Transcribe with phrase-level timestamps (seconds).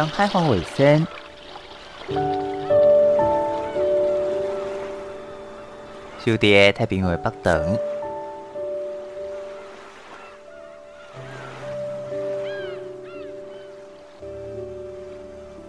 [0.00, 1.06] 当海皇尾声，
[6.24, 7.78] 小弟太平洋北等，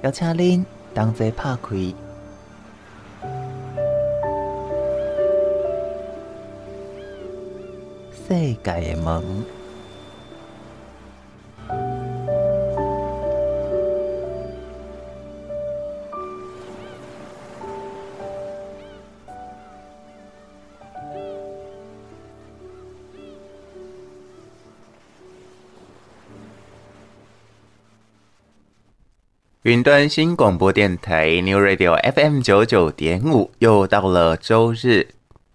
[0.01, 0.63] 邀请恁
[0.95, 1.75] 同齐拍开
[8.15, 9.60] 世界的门。
[29.63, 35.07] 云端新广播电台 New Radio FM 九九点五，又到了周日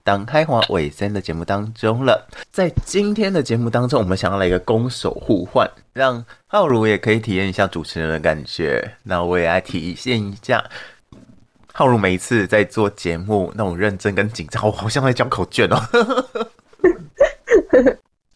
[0.05, 2.29] 当开华尾声的节目当中了。
[2.53, 8.93] 在今天的节目当中，我们想要来一个攻守互换，让浩如也可以体验一下主持人的感觉。
[9.03, 10.63] 那我也来体验一下，
[11.73, 15.83] 浩如每一次在做节目那种认真跟紧张，我好像在交考卷哦。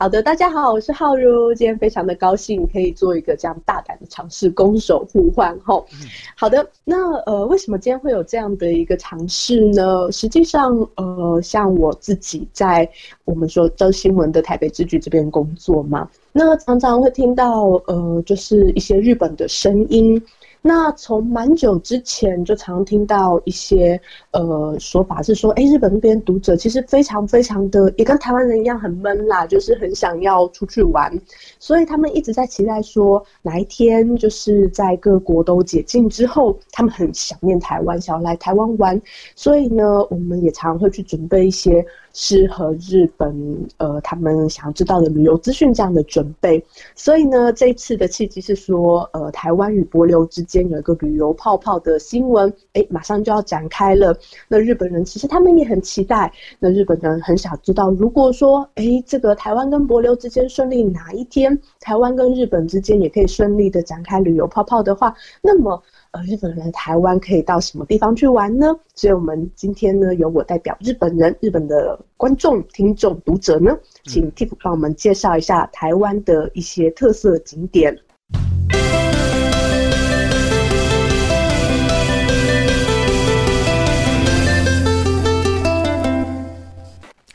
[0.01, 5.85] 好的，大家好，我是浩如，今天非常的高兴可以做一个这样大胆的尝试，攻守互换吼。
[6.35, 10.11] 好的，那呃，为什么今天会有这样的一个尝试呢？
[10.11, 12.89] 实际上，呃，像我自己在
[13.27, 20.19] 我们说周新闻的台北支局这边工作嘛，那常常会听到呃，就是一些日本的声音。
[20.63, 24.01] 那从蛮久之前就常听到一些
[24.33, 31.11] 呃说法是说，哎，日本那边读者其实非常非常的也跟台湾人一样很闷啦，就是很想要出去玩，
[31.59, 39.01] 所以他们一直在期待说哪一天就是在各国都解禁之后，他们很想念台湾，想要来台湾玩，
[39.35, 41.85] 所以呢，我们也常会去准备一些。
[42.23, 43.35] 适合日本
[43.79, 46.63] 呃，他们想要知道的旅游资讯这样的准备，
[46.95, 54.15] 所以呢，这一次的契机是说，呃，台湾与帛琉之间有一个旅游泡泡的新闻，哎，马上就要展开了。
[54.49, 65.83] 那日本人其实他们也很期待，那日本人很想知道，如果说，哎，这个台湾跟帛琉之间顺利哪一天，台湾跟日本之间也可以顺利的展开旅游泡泡的话，那么。
[66.13, 68.67] 呃，日本人台湾可以到什么地方去玩呢？
[68.97, 77.97] 所以，我们今天呢，由我代表日本人、日本的观众、听众、读者呢，请 Tiff 帮我们介绍一下台湾的一些特色景点。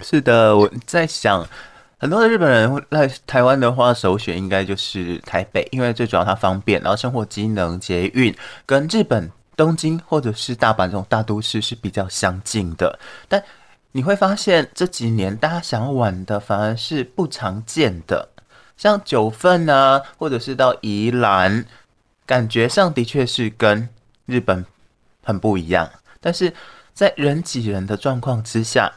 [0.02, 1.48] 是的，我在想。
[1.98, 8.36] 很多的日本人来台湾的话，首选应该就是台北，因为最主要它方便，然后生活机能、捷运
[8.66, 13.00] 跟日本东京或者是大阪这种大都市是比较相近的。
[13.30, 13.42] 但
[13.94, 18.28] 你会发现这几年大家想要玩的反而是不常见的，
[18.76, 21.66] 像九份啊，或者是到宜兰，
[22.26, 23.88] 感觉上的确是跟
[24.26, 24.66] 日本
[25.24, 25.90] 很不一样。
[26.20, 26.54] 但是
[26.94, 28.92] 在人挤人的状况之下，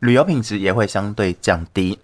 [0.00, 1.98] 旅游品质也会相对降低。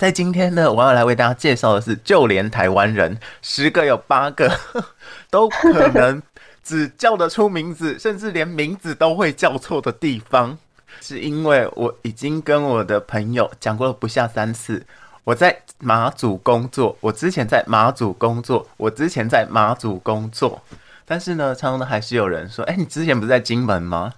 [0.00, 4.50] 在今天呢，我要来为大家介绍的是，就连台湾人十个有八个
[5.28, 6.22] 都可能
[6.64, 10.56] 只叫得出名字，甚至连名字都会叫错的地方，
[11.02, 14.82] 是因为我已经跟我的朋友讲过了不下三次。
[15.22, 20.62] 我在马祖工作，我之前在马祖工作，我之前在马祖工作，
[21.04, 24.14] 但是呢，常常还是有人说：“哎，你之前不是在金门吗？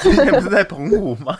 [0.00, 1.38] 之前不是在澎湖吗？”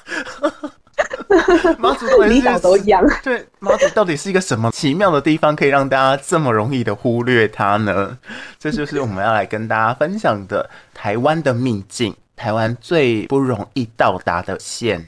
[1.79, 8.17] 马祖离岛都一样，对，妈祖到底是一个什么奇妙的地方，可以让大家这么容易的忽略它呢？
[8.59, 15.07] 这就是我们要来跟大家分享的台湾的秘境，台湾最不容易到达的县。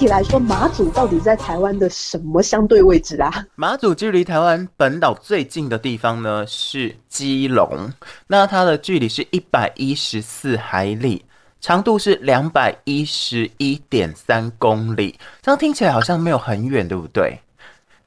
[0.00, 3.30] 体来说，马祖到底在台湾的什么相对位置啊？
[3.54, 7.92] 马祖距离台湾本岛最近的地方呢是基隆，
[8.26, 11.22] 那它的距离是一百一十四海里，
[11.60, 15.18] 长度是两百一十一点三公里。
[15.42, 17.38] 这样听起来好像没有很远，对不对？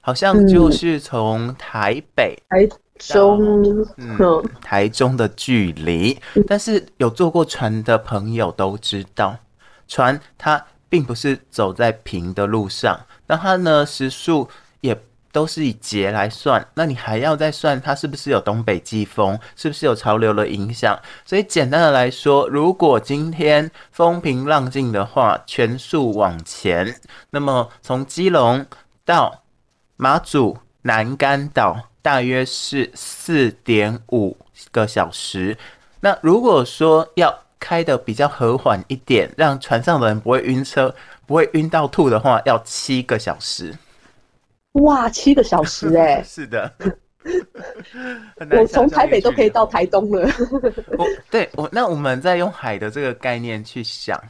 [0.01, 2.67] 好像就是从台北、台
[2.97, 4.17] 中、嗯，
[4.63, 6.19] 台中的距离。
[6.47, 9.37] 但是有坐过船的朋友都知道，
[9.87, 10.59] 船它。
[10.93, 14.47] 并不是走在平的路上，那它呢时速
[14.81, 14.95] 也
[15.31, 20.99] 都是以节来算，那你还要再算它是不是有东北季风，是不是有潮流的影响？
[21.25, 26.95] 所以简单的来说，如果今天风平浪静的话，全速往前，
[27.31, 28.63] 那么从基隆
[29.03, 29.41] 到
[29.97, 34.37] 马祖南竿岛大约是四点五
[34.71, 35.57] 个小时。
[36.01, 40.93] 那如果说要开的比较和缓一点，让船上的人不会晕车，
[41.25, 43.73] 不会晕到吐的话，要七个小时。
[44.73, 46.23] 哇，七个小时哎、 欸！
[46.23, 46.69] 是的，
[48.51, 50.29] 我从台北都可以到台东了。
[50.99, 54.21] 我对我那我们再用海的这个概念去想，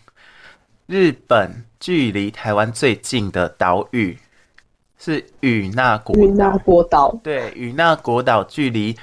[0.86, 1.50] 日本
[1.80, 4.16] 距离台湾最近的岛屿
[5.00, 7.20] 是与那国与那国岛。
[7.24, 8.96] 对，与那国岛距离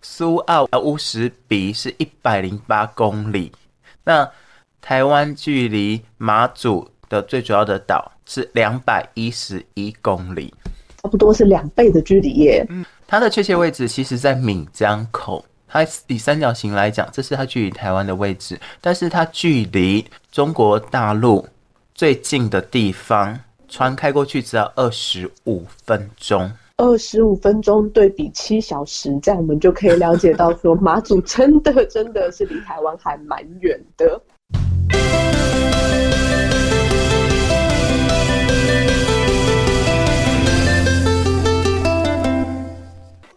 [0.00, 3.52] 苏澳乌石鼻是一百零八公里。
[4.04, 4.30] 那
[4.80, 10.52] 台湾距离马祖的最主要的岛是两百一十一公里。
[11.02, 12.66] 差不多是两倍的距离耶。
[12.68, 15.44] 嗯，它的确切位置其实在闽江口。
[15.66, 21.48] 它以三角形来讲，这是它距离台湾的位置，但是它距离中国大陆
[21.94, 26.52] 最近的地方，船开过去只要二十五分钟。
[26.76, 34.20] 二十五分钟对比七小时，这样我们就可以了解到说，马祖真的真的是离台湾还蛮远的。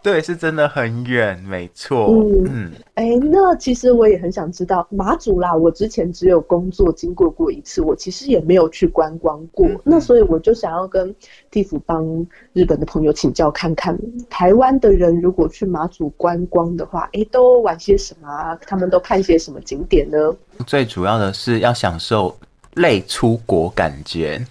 [0.02, 2.08] 对，是真的很远，没错。
[2.48, 5.54] 嗯，哎、那其实我也很想知道马祖啦。
[5.54, 9.68] 我之前只有工作经过过一次，我其实也没有去观光过。
[9.68, 11.14] 嗯、那所以我就想要跟
[11.52, 13.98] 地府帮日本的朋友请教看看，
[14.30, 18.56] 台湾的人如果去马祖观光的话，哎、欸，都玩些什么啊？
[18.66, 20.18] 他们都看些什么景点呢？
[20.66, 22.34] 最主要的是要享受
[22.76, 24.42] 类出国感觉。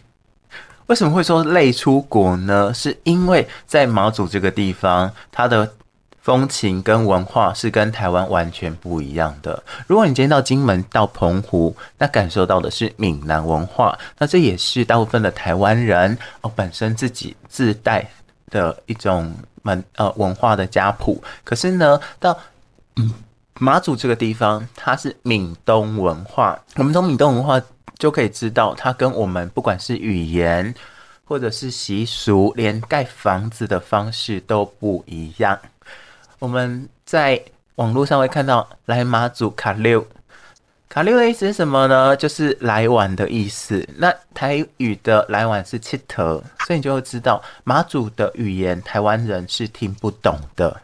[0.87, 2.73] 为什么会说累出国呢？
[2.73, 5.69] 是因为在马祖这个地方，它的
[6.21, 9.61] 风情跟文化是跟台湾完全不一样的。
[9.88, 18.09] 如果你今天到金门、到澎湖，那感受到的是闽南文化，那这也是大部分的台湾人哦本身自己自带
[18.50, 21.21] 的一种文呃文化的家谱。
[21.43, 22.38] 可是呢，到
[22.94, 23.12] 嗯
[23.59, 26.56] 马祖这个地方，它是闽东文化。
[26.77, 27.61] 我们从闽东文化。
[27.99, 30.75] 就可以知道，它跟我们不管是语言
[31.25, 35.59] 或者是习俗，连盖房子的方式都不一样。
[36.39, 37.43] 我们在
[37.77, 40.07] 网络上会看到“来马祖卡六”，
[40.89, 42.17] 卡六的意思是什么呢？
[42.17, 43.87] 就是来玩的意思。
[43.97, 50.81] 那台语的“来玩”是七头，所以你就会知道马祖的语言台湾人是听不懂的。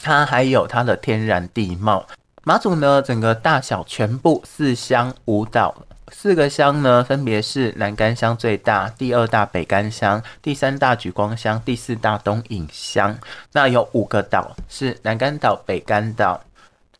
[0.00, 2.06] 它还有它的天然地貌，
[2.44, 5.76] 马祖呢，整个大小全部四乡五岛。
[6.14, 13.18] 四个乡呢，分别是南竿乡最大，第二大北竿乡，第三大莒光乡，第四大东引乡。
[13.52, 16.40] 那有五个岛，是南竿岛、北竿岛、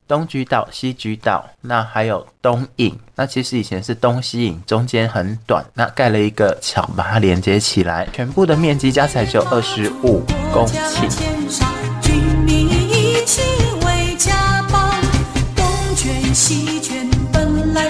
[0.09, 1.49] 东莒岛、西莒岛。
[1.61, 11.09] 那还有东引，那其实以前是东西引，中间很短，那盖了一个桥把它连接起来，全部的面积加起来只有二十五公顷。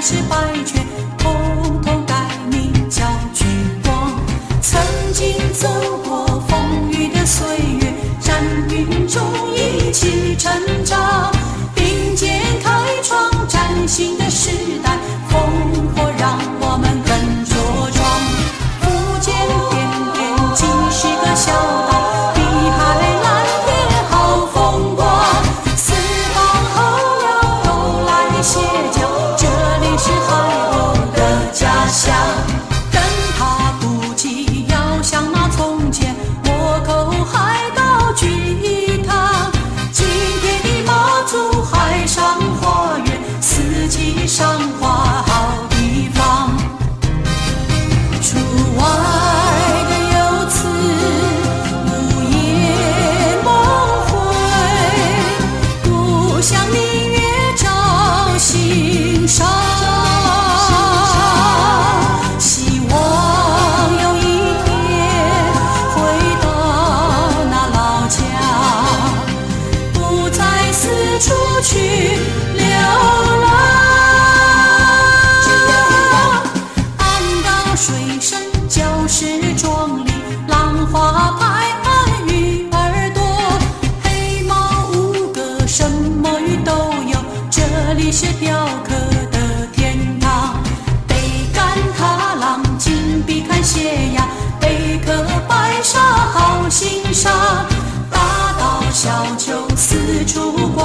[0.05, 0.82] 是
[5.23, 5.69] 经走
[6.05, 7.47] 过风雨的岁
[7.81, 9.23] 月，山云中
[9.55, 10.53] 一起成
[10.85, 11.31] 长，
[11.77, 14.51] 并肩开创崭新的时
[14.82, 14.82] 代。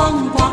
[0.10, 0.47] 光。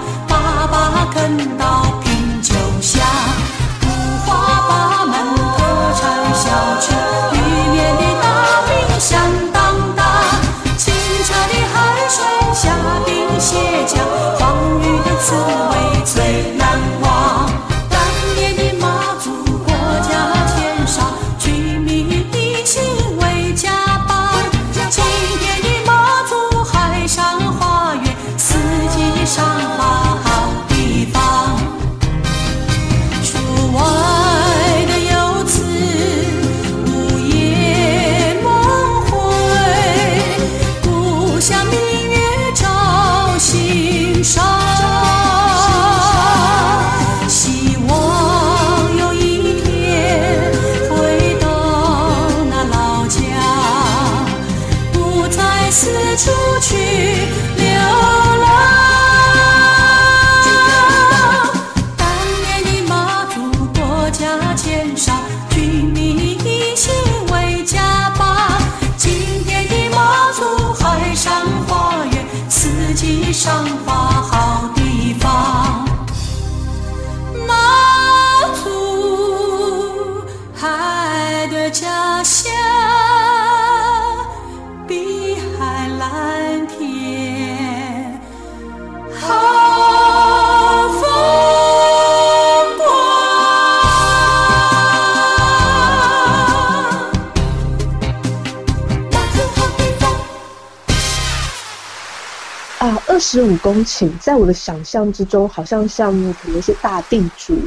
[103.35, 107.59] 十五公顷，在我的想象之中，好像像可能是大地主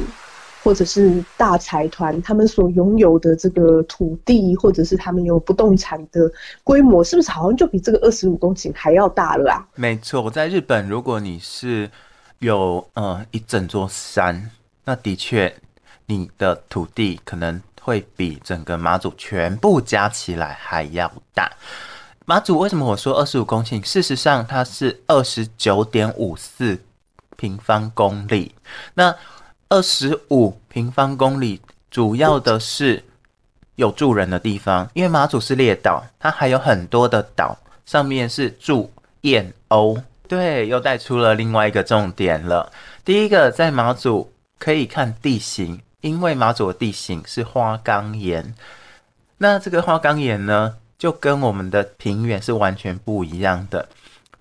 [0.64, 6.32] 或者是大财团他们所拥有的这个土地，或者是他们有不动产的
[6.64, 9.60] 规模，是不是好像就比这个二十五公顷还要大了啊？
[9.74, 11.90] 没错，在日本，如果你是
[12.38, 14.50] 有呃一整座山，
[14.86, 15.54] 那的确
[16.06, 21.52] 你的土地可能会比整个马祖全部加起来还要大。
[22.28, 23.82] 马祖为什么我说二十五公顷？
[23.82, 26.78] 事实上，它是二十九点五四
[27.38, 28.54] 平方公里。
[28.92, 29.16] 那
[29.70, 31.58] 二十五平方公里
[31.90, 33.02] 主要的是
[33.76, 37.56] 有住人的地方，因为马祖是列岛，它还有很多的岛，
[37.86, 38.92] 上面是住
[39.22, 39.98] 燕鸥。
[40.28, 42.70] 对，又带出了另外一个重点了。
[43.06, 48.54] 第一个，在马祖可以看地形，因为马祖的地形是花岗岩。
[49.38, 53.88] 那这个花岗岩呢，就跟我们的平原是完全不一样的。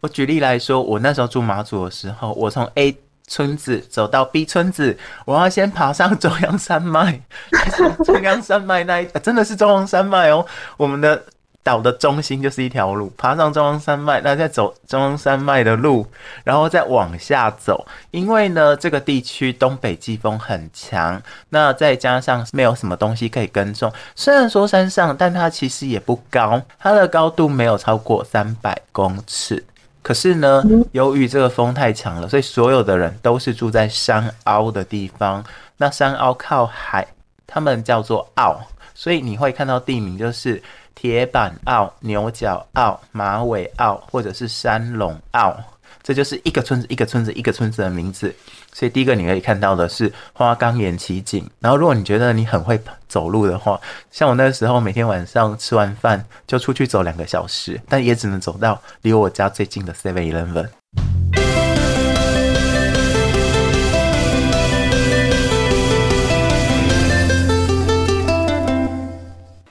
[0.01, 2.97] 我举例来说，我那时候住马祖的时候，我从 A
[3.27, 7.21] 村子走到 B 村子，我要先爬上中央山脉，
[8.03, 10.45] 中央山脉那一、真的是中央山脉哦，
[10.77, 11.23] 我们的。
[11.67, 16.07] 岛的中心就是一条路，爬上中央山脉，那再走中央山脉的路，
[16.45, 17.86] 然后再往下走。
[18.12, 23.91] 因为呢，这个地区东北季风很强，那再加上没有什么东西可以耕种。
[24.15, 29.62] 虽然说山上，但它其实也不高，它的高度没有超过三百公尺。
[30.01, 35.43] 可是呢，由于这个风太强了，所以所有的人都是住在山凹的地方。
[35.75, 37.05] 那山凹靠海，
[37.45, 38.57] 他们叫做澳，
[38.95, 40.63] 所以你会看到地名就是。
[41.00, 45.56] 铁板澳、牛角澳、马尾澳，或者是山龙澳，
[46.01, 48.34] 这就是一个村子一个村子一个村子的名字。
[48.74, 51.48] 所以第一个你可以看到的是花岗岩奇景。
[51.60, 61.37] 然后如果你觉得你很会走路的话，像我那时候每天晚上吃完饭就出去走两个小时，但也只能走到离我家最近的 Seven Eleven。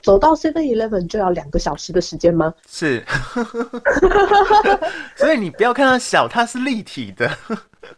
[0.07, 2.55] 走到 Seven Eleven 就要两个小时的时间吗？
[2.71, 3.05] 是，
[5.19, 7.29] 所以你不要看它小，它是立体的。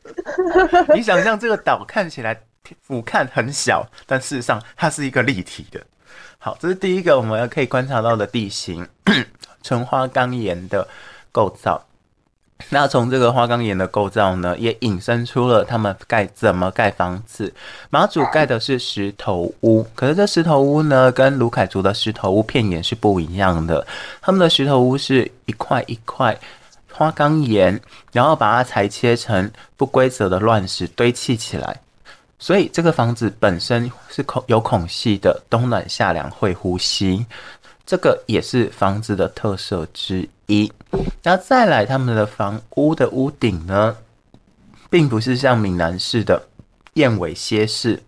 [0.96, 2.40] 你想象这个岛看起来
[2.80, 5.78] 俯瞰很小，但事实上它是一个立体的。
[6.38, 8.88] 好，这是第一个我们要可以观察到的地形，
[9.62, 10.88] 纯花岗岩的
[11.30, 11.84] 构造。
[12.70, 17.52] 那从这个花岗岩的构造呢，也引申出了他们盖怎么盖房子。
[17.88, 23.86] 马祖盖的是石头屋，可是这石头屋呢，跟鲁凯族的石头屋片岩是不一样的。
[24.20, 26.36] 他们的石头屋是一块一块
[26.92, 27.80] 花岗岩，
[28.12, 31.80] 然后把它裁切成不规则的乱石堆砌起来，
[32.40, 37.24] 所以这个房子本身是孔有孔隙的，冬暖夏凉会呼吸。
[37.86, 40.70] 这个也是房子的特色之一。
[41.22, 43.96] 然后再来，他们的房屋的屋顶呢，
[44.88, 46.48] 并不是像闽南式的
[46.94, 48.02] 燕尾楔式，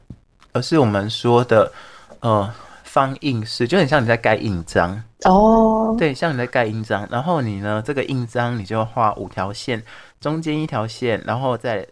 [0.52, 1.72] 而是我们说的
[2.20, 2.52] 呃
[2.84, 5.94] 方印式，就很像你在盖印章哦。
[5.98, 9.82] 对，像你在盖印章，然后你呢，这个印章你就画五条线
[10.20, 11.86] 中间一条线，然后再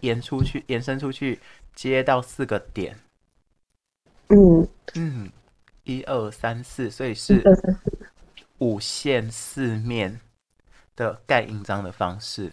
[0.00, 1.40] 延出去，延伸出去，
[1.74, 2.96] 接到四个点。
[4.28, 5.28] 嗯嗯，
[5.82, 7.42] 一二三四，所以是
[8.60, 10.20] 五线四面
[10.96, 12.50] 的盖印章的方式。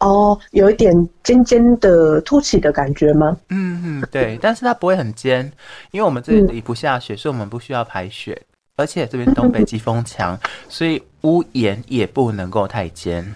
[0.00, 0.90] 哦，有一点
[1.22, 3.36] 尖尖的凸起的感觉吗？
[3.50, 5.44] 嗯嗯，对，但是它不会很尖，
[5.90, 8.40] 因为我们这里不下雪，嗯、所以我们不需要排雪，
[8.76, 10.40] 而且这边东北季风强，
[10.70, 13.34] 所以屋檐也不能够太尖。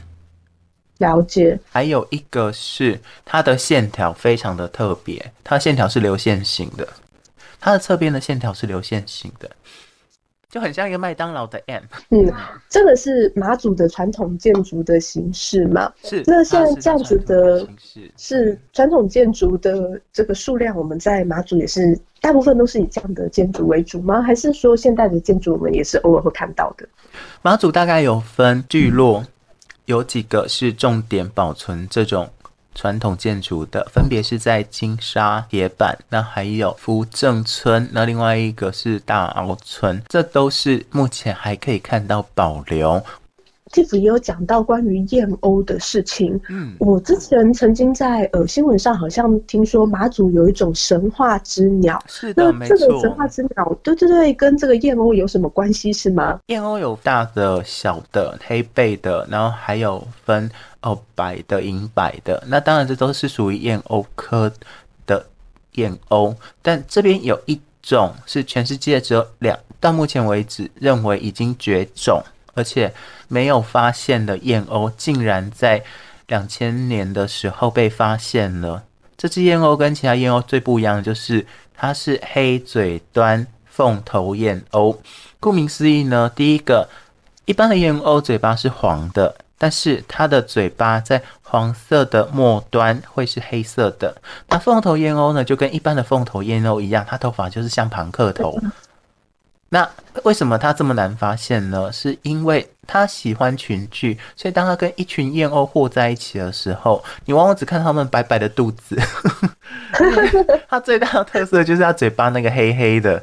[0.97, 1.59] 了解。
[1.71, 6.89] 还有一个是它的线条非常的特别，它的线条是流线型的，
[7.61, 9.51] 它的侧边的线条是流线型的。
[10.55, 11.83] 就很像一个麦当劳的 M。
[12.11, 12.33] 嗯，
[12.69, 15.93] 这个是马祖的传统建筑的形式嘛？
[16.05, 16.23] 是。
[16.29, 17.67] 那现在这样子的
[18.17, 24.23] 是传统建筑的这个数量，我们在马祖也是大部分都是以这样的建筑为主吗？
[24.23, 26.87] 还是说现代的建筑我们也是偶尔会看到的？
[27.43, 29.25] 马祖大概有分聚落，
[29.87, 32.31] 有几个是重点保存这种。
[32.75, 43.03] 传统建筑的分别是在金沙铁板，那还有福正村，那另外一个是大鳌村，这都是目前还可以看到保留。
[43.75, 46.41] Tiff 也有讲到关于燕鸥的事情。
[46.49, 52.01] 嗯，我之前曾经在呃新闻上好像听说马祖有一种神话之鸟。
[52.07, 56.39] 是的，那这个神话之鸟，对对对，跟这个燕鸥有什么关系是吗？
[56.47, 60.49] 燕鸥有大的、小的、黑背的，然后还有分
[60.83, 62.41] 哦白的、银白的。
[62.47, 64.53] 那当然这都是属于燕鸥科
[65.05, 65.27] 的
[65.73, 72.23] 燕鸥，但这边有一种是全世界只有两，到目前为止认为已经绝种。
[72.55, 72.93] 而且
[73.29, 75.83] 没有发现的燕鸥，竟然在
[76.27, 78.83] 两千年的时候被发现了。
[79.17, 84.97] 这只燕鸥跟其他燕鸥最不一样的就是，它是黑嘴端凤头燕鸥。
[85.39, 86.89] 顾名思义呢，第一个，
[87.45, 94.17] 一般的燕鸥嘴巴是黄的，但是它的嘴巴在黄色的末端会是黑色的。
[94.49, 98.59] 那凤头燕鸥呢，就跟一般的凤头燕鸥一样，它头发就是像庞克头。
[99.75, 99.91] 那
[100.23, 101.91] 为什么它这么难发现呢？
[101.91, 108.97] 是因为它喜欢群聚，所以当它跟一群燕鸥和在一起的时候，你往往只看到它们白白的肚子。
[110.71, 113.21] 它最大的特色就是它嘴巴那个黑黑的，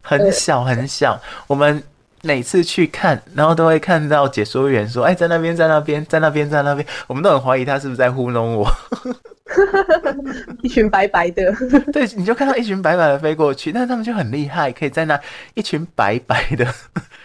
[0.00, 1.20] 很小很小。
[1.46, 1.82] 我们
[2.22, 8.66] 每次去看，然后都会看到解说员说：“哎，在那边，在那边，在那边，在那边。”我们都很怀疑他是不是在糊弄我。
[10.62, 11.52] 一群白白的，
[11.92, 15.20] 对，你就看到一群白白的飞过去，那他们就很厉害，可以在那
[15.54, 16.64] 一群白白的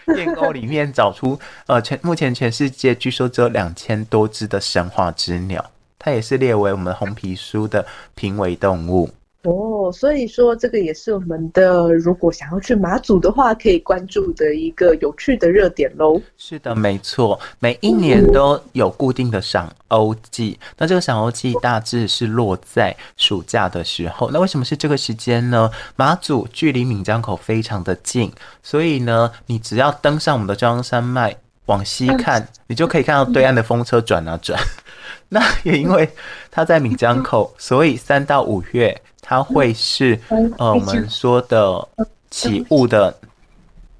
[0.16, 9.10] 燕鸥里面找出呃全目前全世界据说只有两千多只的神话之鸟，它也是列为我们红皮书的濒危动物。
[9.46, 16.20] 哦，所以说这个也是我们的，如果想要去马祖的话，可以关注的一个有趣的热点喽。
[16.36, 24.28] 是的，没错，每一年都有固定的赏欧季，那这个赏欧季大致是落在暑假的时候。
[24.32, 25.70] 那为什么是这个时间呢？
[25.94, 28.32] 马祖距离闽江口非常的近，
[28.64, 34.60] 所以呢，你只要登上我们的中央山脉往西看，你就可以看到对岸的风车转啊转。
[35.28, 36.08] 那也因为
[36.50, 39.00] 它在闽江口，所以三到五月。
[39.28, 40.16] 它会是
[40.56, 41.88] 呃我们说的
[42.30, 43.12] 起雾的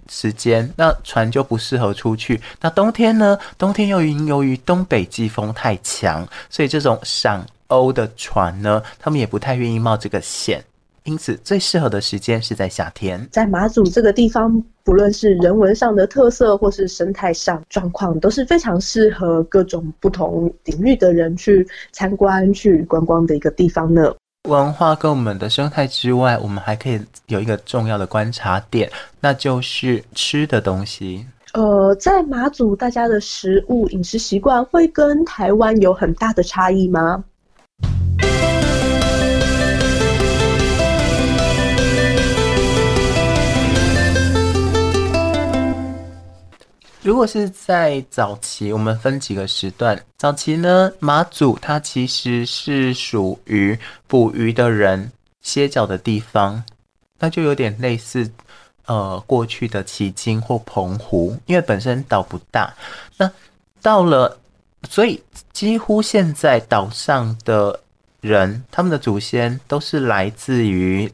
[0.08, 2.40] 时间，那船就不适合出去。
[2.60, 3.36] 那冬天呢？
[3.58, 10.62] 冬天又因由于东北季风太强，所以这种赏欧的船呢，他们也不太愿意冒这个险。
[11.06, 13.26] 因此，最适合的时间是在夏天。
[13.30, 24.12] 在马祖这个地方，不论是人文上的特色，或是生态上状况，都是非常适合各种不同领域的人去参观、去观光的一个地方呢。
[24.48, 28.90] 文化跟我们的生态之外，我们还可以有一个重要的观察点，
[29.20, 31.24] 那就是吃的东西。
[31.52, 37.24] 呃，在马祖，大家的食物饮食习惯会跟台湾有很大的差异吗？
[47.06, 50.04] 如果是在早期，我们分几个时段。
[50.18, 56.64] 早期呢，马祖它其实是属于捕鱼的人歇脚的地方，
[57.20, 58.28] 那就有点类似
[58.86, 62.74] 呃过去的旗津或澎湖，因为本身岛不大。
[63.18, 63.30] 那
[63.80, 64.36] 到了，
[64.90, 67.78] 所以几乎现在岛上的
[68.20, 71.08] 人，他们的祖先都是来自于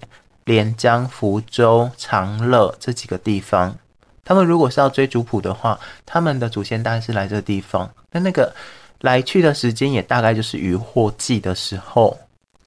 [0.47, 3.77] 连江、福州、长乐这几个地方。
[4.25, 7.91] 他们如果是要追族谱的话，他们的祖先大概是来这个地方。
[8.11, 8.55] 那那个
[9.01, 12.17] 来去的时间也大概就是渔获季的时候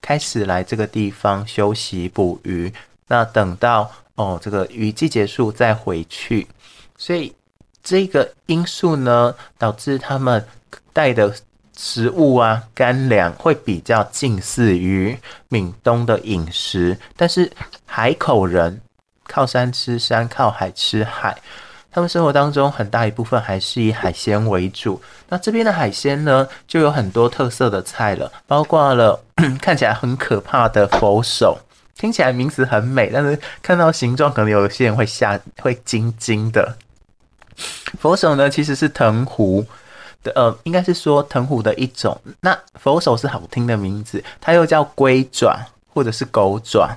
[0.01, 2.71] 开始来这个地方休息捕鱼。
[3.07, 6.47] 那等到哦这个雨季结束再回去。
[6.97, 7.33] 所以
[7.83, 10.45] 这个因素呢，导致他们
[10.91, 11.33] 带的
[11.77, 15.17] 食物啊，干粮会比较近似于
[15.49, 17.51] 闽东的饮食，但是
[17.85, 18.81] 海口人
[19.27, 21.35] 靠山吃山，靠海吃海，
[21.91, 25.01] 他们生活当中很大一部分还是以海鲜为主。
[25.29, 29.19] 那这边的海鲜呢，就有很多特色的菜了，包括了
[29.61, 31.57] 看起来很可怕的佛手，
[31.97, 36.75] 听起来名字很美，但是看到形状，可能有些人会吓，会惊惊的。
[37.99, 39.65] 佛手呢，其实是藤壶
[40.21, 40.31] 的。
[40.35, 42.19] 呃，应该是说藤壶的一种。
[42.41, 45.57] 那佛手是好听的名字，它又叫龟爪
[45.87, 46.95] 或者是狗爪。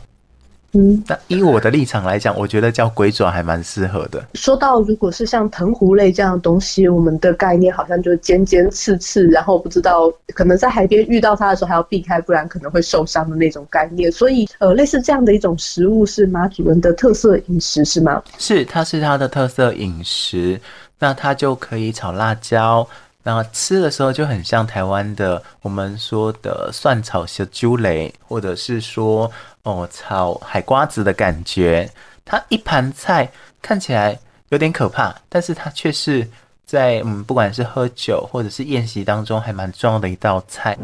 [0.73, 4.23] 嗯，那以我的立场来讲，我觉得叫鬼爪还蛮适合的。
[4.35, 14.13] 说到如果是像藤壶类这样的东西，我们的概念好像就是尖尖刺刺，然后不知道可能在海边遇到它的时候还要避开，不然可能会受伤的那种概念。
[14.13, 18.23] 所以，呃，类似这样的一种食物是马祖人的特色饮食是吗？
[18.37, 20.61] 是，它是它的特色饮食。
[21.01, 22.85] 那它就可以炒辣椒。
[23.25, 29.31] 然后吃的时候就很像台湾的我们说的蒜炒小猪雷，或者是说
[29.65, 31.91] 哦炒海瓜子的感觉。
[32.25, 33.29] 它一盘菜
[33.61, 34.19] 看起来
[34.51, 36.27] 有点可怕，但是它却是
[36.65, 40.79] 在嗯不管是喝酒或者是宴席当中还蛮重要的一道菜。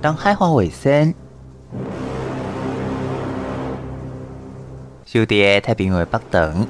[0.00, 1.14] 当海花尾声，
[5.06, 6.66] 小弟太平为北等。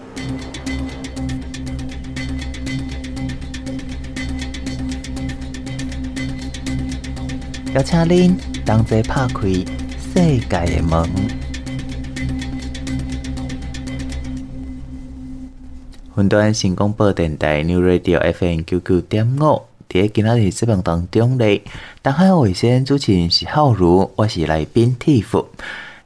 [7.74, 11.08] 邀请您同齐拍开世界的门。
[16.18, 21.62] 云端新广播电台 New Radio FM 九九点五，在今仔日节目当中咧，
[22.02, 25.24] 东海卫星主持人是浩如，我是来宾 t i。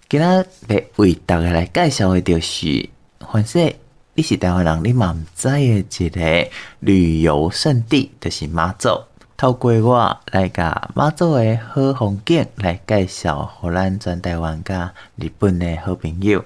[0.08, 3.72] 今仔日为大家来介绍的就是，反正
[4.14, 6.48] 你是台湾人，你嘛毋知的一个
[6.78, 8.88] 旅游胜地，就是马祖。
[9.36, 16.42] 透过我来甲马祖的好风景来介绍，予咱全台湾甲日本的好朋友。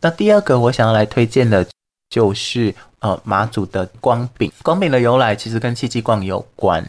[0.00, 1.64] 那第二个我想要来推荐的，
[2.10, 4.50] 就是呃马祖的光饼。
[4.64, 6.84] 光饼的由来其实跟戚继光有关。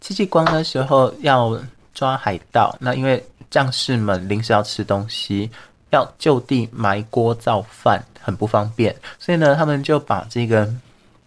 [0.00, 1.56] 戚继光的时候要
[1.94, 5.48] 抓海盗，那因为将士们临时要吃东西，
[5.90, 10.68] 要就地埋锅造饭，很不方便，所以呢，他们就把这个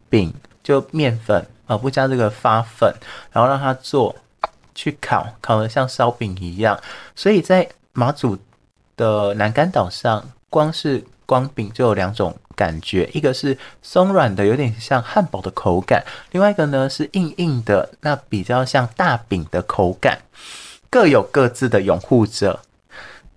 [0.10, 1.46] 饼就面粉。
[1.68, 2.94] 啊，不加这个发粉，
[3.32, 4.16] 然后让它做
[4.74, 6.80] 去烤，烤得像烧饼一样。
[7.16, 8.38] 所以在马祖
[8.96, 16.02] 的南竿岛上，光是光饼就有两种感觉，一个是松软的，有点像汉堡的口感；
[16.32, 20.20] 另外一个呢是硬硬的，那比较像大饼的口感。
[20.90, 22.62] 各有各自的拥护者。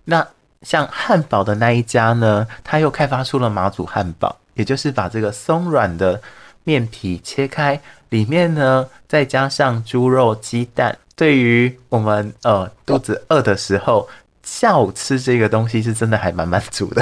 [0.05, 0.25] 那
[0.61, 6.21] 像汉堡的那一家呢，他又开发出了马祖汉堡，也就是把这个松软的
[6.63, 7.79] 面皮切开。
[8.11, 10.95] 里面呢，再加上猪肉、鸡蛋。
[11.15, 14.07] 对于我们呃肚子饿的时候，
[14.43, 17.01] 下午吃这个东西是真的还蛮满足的。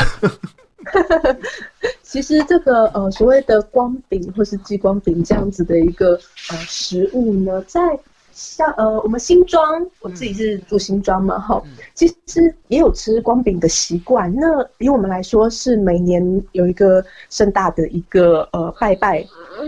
[2.04, 6.20] 其实这个呃所谓的光饼或是激光饼这样子的一个
[6.50, 7.80] 呃食物呢，在。
[8.40, 14.34] 像呃，我们新庄，我自己是住新庄嘛，哈、嗯，其实也有吃光饼的习惯。
[14.34, 14.48] 那
[14.78, 16.24] 以我们来说，是每年
[16.54, 19.26] 有一个盛大的一个呃拜拜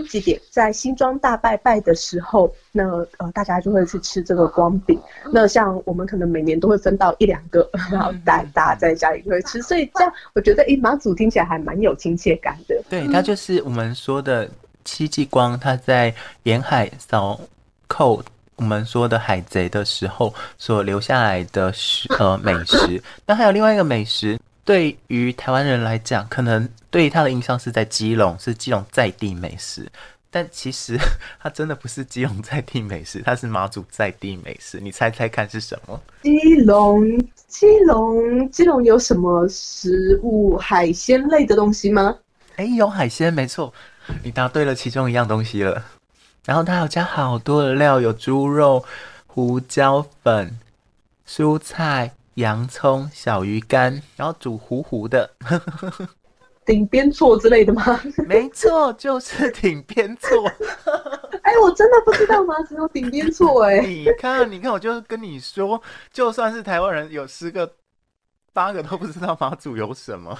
[0.08, 2.82] 祭典，在新庄大拜拜的时候，那
[3.18, 4.98] 呃大家就会去吃这个光饼。
[5.30, 9.60] 那像我们可能每年都会分到一两个，然后大大家在家里就会吃。
[9.60, 12.82] 所以这样，我觉得诶，马祖听起来还蛮有亲切感的。
[12.88, 14.48] 对，它就是我们说的
[14.82, 17.38] 戚继光，他在沿海扫
[17.86, 18.22] 寇。
[18.62, 29.90] 我们说的海贼的时候所留下来的食呃 美食，那还有另外一个美食，对于台湾人来讲，可能对于他的印象是在基隆，是基隆在地美食，
[30.30, 30.96] 但其实
[31.42, 34.78] 它真的不是基隆在地美食，它是马祖在地美食。
[34.80, 36.00] 你猜猜看是什么？
[36.22, 37.04] 基隆，
[37.48, 40.56] 基隆，基隆有什么食物？
[40.56, 42.16] 海鲜类的东西吗？
[42.54, 43.74] 哎，有海鲜，没错，
[44.22, 45.84] 你答对了其中一样东西了。
[46.44, 48.84] 然后它有加好多的料，有猪肉、
[49.26, 50.58] 胡椒粉、
[51.26, 55.30] 蔬菜、洋葱、小鱼干，然后煮糊糊的，
[56.64, 58.00] 顶边错之类的吗？
[58.26, 60.50] 没错，就是顶边错。
[61.42, 63.80] 哎，我真的不知道马祖有顶边错哎。
[63.80, 67.70] 你看，你看，我就跟你说，就算是台湾人，有十个
[68.52, 70.38] 八个都不知道马祖有什么。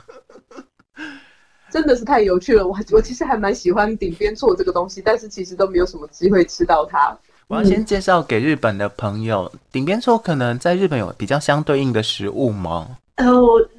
[1.72, 7.16] 真的是太有趣了，我我其实还蛮喜欢顶边错这个东西，但是其实都没有什么机会吃到它。
[7.48, 12.98] 我要先介绍给日本的朋友，顶边错可能在日本有比较相对应的食物吗？
[13.16, 13.26] 呃，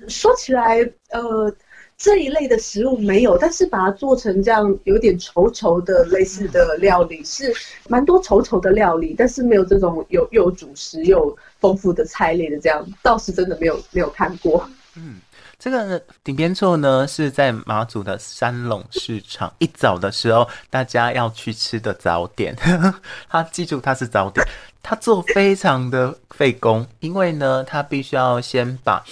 [0.07, 0.79] 说起来，
[1.11, 1.53] 呃，
[1.95, 7.53] 这一类的食物没有，但是把它做成这样有点稠稠的类似的料理，是
[7.87, 14.67] 蛮多稠稠的料理，但是没有这种有又有主食又丰富的菜类的这样，倒是真的没有没有看过。
[14.95, 15.15] 嗯。
[15.57, 22.55] 这个顶边趖呢，是在马祖的三陇市场一早的时候，大家要去吃的早点。
[23.29, 24.45] 他记住，它是早点，
[24.81, 29.03] 他做非常的费工，因为呢，他必须要先把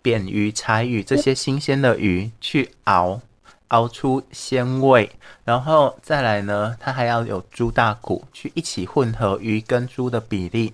[0.00, 3.20] 扁鱼、柴鱼这些新鲜的鱼去熬，
[3.68, 5.10] 熬出鲜味，
[5.44, 10.72] 然后再来呢，他还要有猪大骨去一起混合鱼跟猪的比例。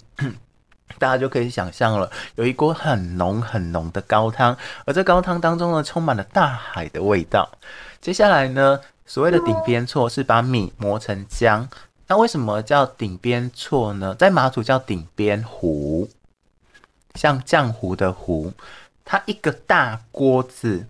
[0.99, 7.51] 大家就可以想象了，有一锅很浓很浓的高汤，而这高汤当中呢，充满了大海的味道。
[8.01, 11.66] 接下来呢，所谓的顶边错是把米磨成浆。
[12.07, 14.14] 那为什么叫顶边错呢？
[14.14, 16.09] 在马祖叫顶边糊，
[17.14, 18.53] 像浆糊的糊。
[19.05, 20.87] 它一个大锅子，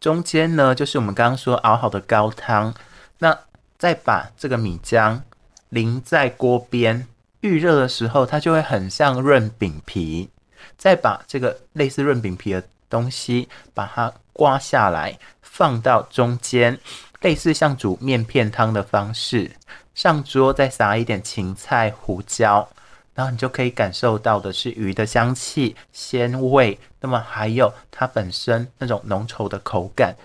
[0.00, 2.74] 中间呢就是我们刚刚说熬好的高汤，
[3.18, 3.38] 那
[3.78, 5.20] 再把这个米浆
[5.68, 7.06] 淋在锅边。
[7.44, 10.30] 预热的时候，它就会很像润饼皮。
[10.78, 16.78] 再把这个类似润饼皮的东西，把它刮下来，放到中间，
[17.20, 19.50] 类似像煮面片汤的方式。
[19.94, 22.66] 上桌再撒一点芹菜、胡椒，
[23.14, 30.16] 然后你就可以感受到的是鱼的香气、鲜味，那么还有它本身那种浓稠的口感。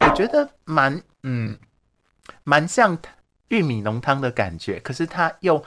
[0.00, 1.56] 我觉得蛮嗯，
[2.42, 2.98] 蛮像
[3.48, 5.64] 玉米浓汤的感觉，可是它又。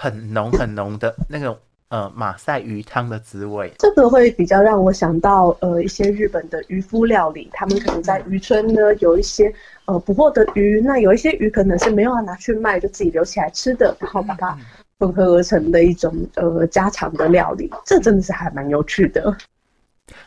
[0.00, 1.54] 很浓很浓的那种
[1.88, 9.52] 呃马赛鱼汤的滋味，这个会比较让我想到呃一些日本的渔夫料理，他们可能在渔村呢有一些
[9.84, 14.56] 呃捕获的鱼，那有一些鱼可能是没有要拿去卖，就自己留起来吃的，然后把它
[14.98, 19.36] 混合而成的一种呃家常的料理，这真的是还蛮有趣的。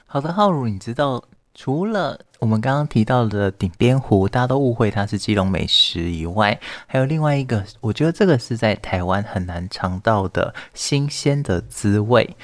[0.05, 1.23] 好的，浩如，你知道
[1.55, 12.35] 除了我们刚刚提到的顶边糊，大家都误会它是基隆美食以外，还有另外一个，我觉得这个是在台湾很难尝到的新鲜的滋味。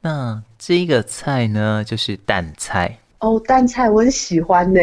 [0.00, 2.98] 那这一个菜呢，就是淡菜。
[3.20, 4.80] 哦，淡菜我很喜欢呢。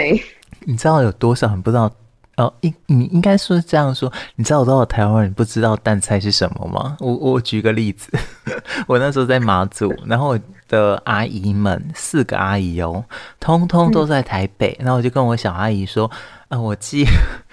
[0.62, 1.92] 你知道有多少人不知道？
[2.38, 6.98] 哦，应你应该说这样说，你知道有多少台湾人不知道淡菜是什么吗？
[7.00, 8.12] 我我举个例子，
[8.88, 10.40] 我那时候在马祖，然后我
[10.74, 13.06] 的阿姨们四个阿姨哦，
[13.40, 16.10] 通通都在台北，然后我就跟我小阿姨说，
[16.50, 17.06] 啊，我寄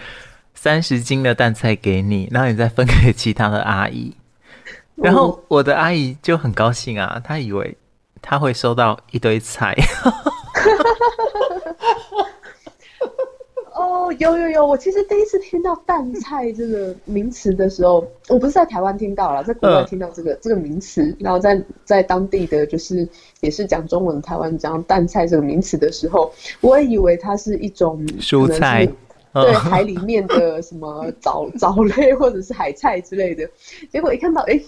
[0.54, 4.16] 三十斤的淡菜给你，然后你再分给其他的阿姨，
[4.94, 7.76] 然后我的阿姨就很高兴啊，她以为
[8.22, 9.76] 她会收到一堆菜。
[13.80, 23.08] 哦，有有有，我其实第一次听到淡菜这个名词的时候， 我不是在台湾听到了，在国外听到这个、呃、这个名词，然后在在当地的就是
[23.40, 28.86] 也是讲中文的台湾讲淡菜这个名词的时候，我也以为它是一种蔬菜。
[29.32, 33.48] 对海里面的什么藻藻类或者是海菜之类的，
[33.90, 34.58] 结果一看到，哎，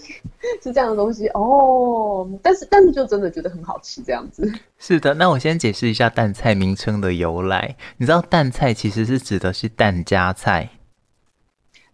[0.63, 2.29] 是这样的东西哦。
[2.41, 4.49] 但是但是就真的觉得很好吃这样子。
[4.79, 7.75] 是的，那我先解释一下淡菜名称的由来。
[7.97, 10.69] 你知道淡菜其实是指的是淡家菜。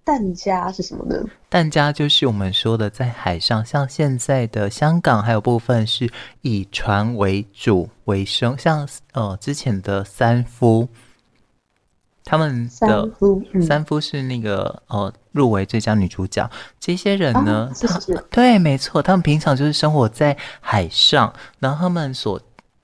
[0.04, 1.24] 淡家是什么呢？
[1.50, 6.10] 淡家就是我们说的在海上，像现在的香港，还有部分是
[6.42, 10.88] 以船为主为生，像呃之前的三夫。
[12.30, 13.10] 他们的
[13.60, 16.48] 三夫，是那个呃入围最佳女主角。
[16.80, 17.72] 这些人呢，
[18.30, 22.40] 对，没错，他们平常就是生活在海上，然后他们所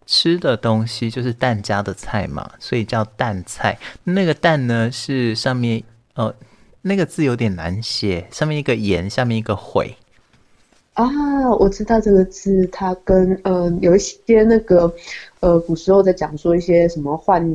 [0.08, 3.78] 吃的东西就是蛋家的菜嘛，所以叫蛋菜。
[4.04, 5.84] 那个蛋呢是上面
[6.16, 6.34] 呃
[6.82, 9.96] 那个字有点难写，上面一个言，下面一个悔。
[10.96, 11.06] 啊，
[11.60, 14.92] 我知道这个字，它跟嗯、呃、有一些那个
[15.42, 17.48] 呃古时候在讲说一些什么换。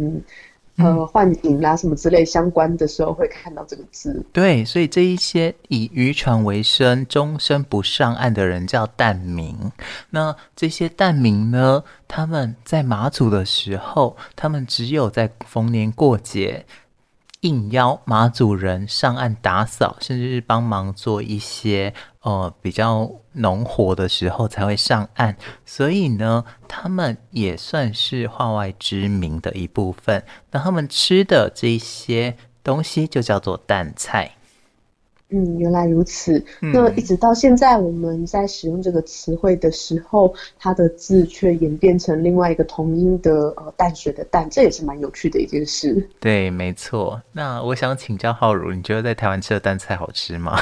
[0.82, 4.24] 呃，幻影啦什么之类相关的时候会看到这个字。
[4.32, 9.56] 对，所以这一些以渔船为生、终身不上岸的人叫蛋民。
[10.10, 16.64] 那这些蛋民呢，他们在马祖的时候，他们只有在逢年过节。
[17.42, 30.22] 应邀马祖人上岸打扫，甚至是帮忙做一些呃比较农活的时候才会上岸，所以呢，他们也算是化外之民的一部分。
[30.50, 34.32] 那他们吃的这些东西就叫做淡菜。
[35.32, 36.44] 嗯，原来如此。
[36.58, 46.04] 那一直到现在，我们在使用这个词汇的时候，嗯、它的字却演变成另外一个同音的呃淡水的淡，这也是蛮有趣的一件事。
[46.18, 47.22] 对，没错。
[47.30, 50.60] 那我想请教浩如，你觉得在台湾吃的淡菜好吃吗？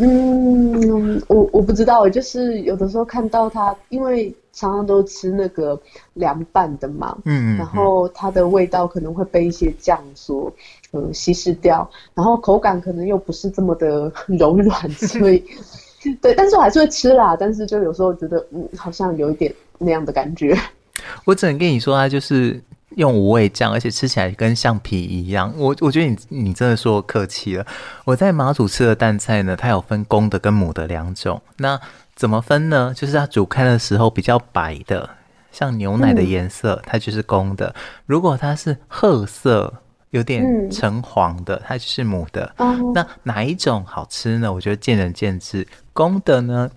[0.00, 5.78] 嗯，我我不知道，就是有的时候看到它，因为常常都吃那个
[6.14, 10.50] 凉拌的嘛，嗯，然后它的味道可能会被一些酱所
[10.92, 15.44] 呃稀释掉，然后口感可能又不是这么的 柔软，所以
[16.22, 20.58] 对，但是我还是会吃啦，但是就有时候觉得嗯，好像有一点那样的感觉。
[21.26, 22.60] 我只能跟你说，啊就是。
[22.96, 25.52] 用无味酱，而且吃起来跟橡皮一样。
[25.56, 27.66] 我我觉得你你真的说客气了。
[28.04, 31.40] 我在马祖吃的淡菜呢，它有分公的跟母的两种。
[31.58, 31.80] 那
[32.14, 32.92] 怎么分呢？
[32.94, 35.08] 就是它煮开的时候比较白的，
[35.52, 37.72] 像牛奶的颜色，它就是公的；
[38.06, 39.72] 如果它是褐色，
[40.10, 42.52] 有点橙黄的，它就是母的。
[42.92, 44.52] 那哪一种好吃呢？
[44.52, 45.66] 我觉得见仁见智。
[45.92, 46.70] 公的呢？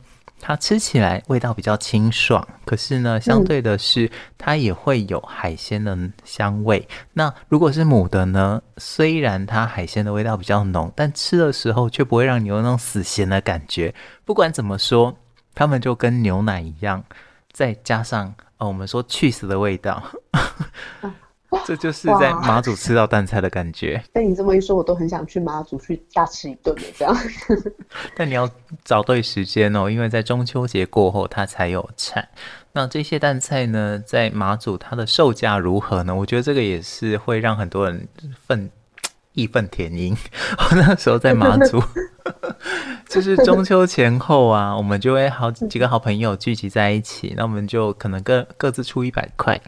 [0.46, 6.86] 它吃起来味道比较清爽，可是呢，相对的是它也会有海鲜的香味。
[6.90, 8.62] 嗯、那如果是母的呢？
[8.76, 13.96] 虽然它海鲜的味道比较浓，但吃的时候却不会让你有那种死咸的感觉。
[14.26, 15.18] 不管怎么说，
[15.56, 17.06] 它们就跟牛奶一样，
[17.54, 20.04] 再加上哦，我们说去死的味道。
[21.54, 24.04] 啊这就是在马祖吃到淡菜的感觉。
[24.12, 27.16] 被你这么一说，我都很想去马祖去大吃一顿的这样。
[28.16, 28.50] 但你要
[28.84, 32.28] 找对时间哦，因为在中秋节过后它才有产。
[32.72, 36.16] 那这些淡菜呢，在马祖它的售价如何呢？
[36.16, 38.08] 我觉得这个也是会让很多人
[38.48, 38.70] 愤
[39.34, 40.16] 义愤填膺。
[40.58, 41.82] 我那时候在马祖，
[43.08, 49.62] 就是中秋前后啊，我们就会好几个好朋友聚集在一起，那我们就可能各各自出一百块。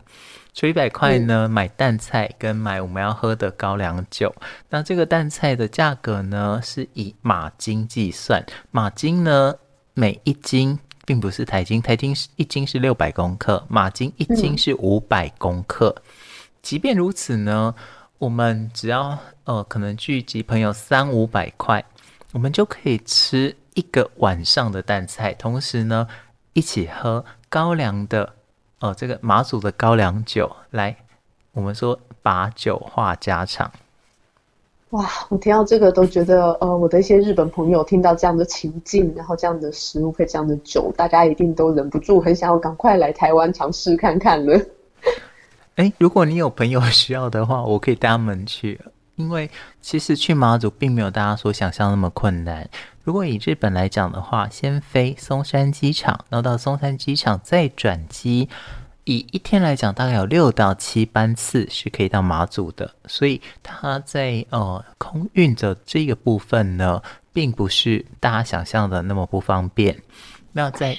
[0.56, 4.34] 出一百块呢，买淡菜跟买我们要喝的高粱酒。
[4.70, 8.42] 那这个淡菜的价格呢，是以马斤计算。
[8.72, 9.54] 马斤呢，
[9.94, 15.94] 每一斤并不是台斤，台斤是一斤是六百公克，马斤一斤是五百公克。
[16.62, 17.76] 即便如此呢，
[18.18, 21.84] 我们只要呃可能聚集朋友三五百块，
[22.32, 26.08] 我们就可以吃一个晚上的淡菜，同时呢
[26.54, 28.36] 一起喝高粱的。
[28.80, 30.96] 哦，这个马祖的高粱酒，来，
[31.54, 33.72] 我们说把酒话家常。
[34.92, 44.60] 哇，我听到这个都觉得，呃，我的一些日本朋友听到这样的情境，然后这样的食物配这样的酒，大家一定都忍不住很想要赶快来台湾尝试看看了。
[45.76, 48.80] 哎，如果你有朋友需要的话，我可以带他们去，
[49.16, 49.50] 因为
[49.82, 52.70] 其实去马祖并没有大家所想象那么困难。
[53.06, 58.50] 如果以日本来讲的话，先飞松山机场，然后到松山机场再转机，
[59.04, 62.96] 以一天来讲，大概有六到七班次是可以到马祖的。
[63.06, 67.00] 所以它在呃空运的这个部分呢，
[67.32, 70.02] 并不是大家想象的那么不方便。
[70.52, 70.98] 那在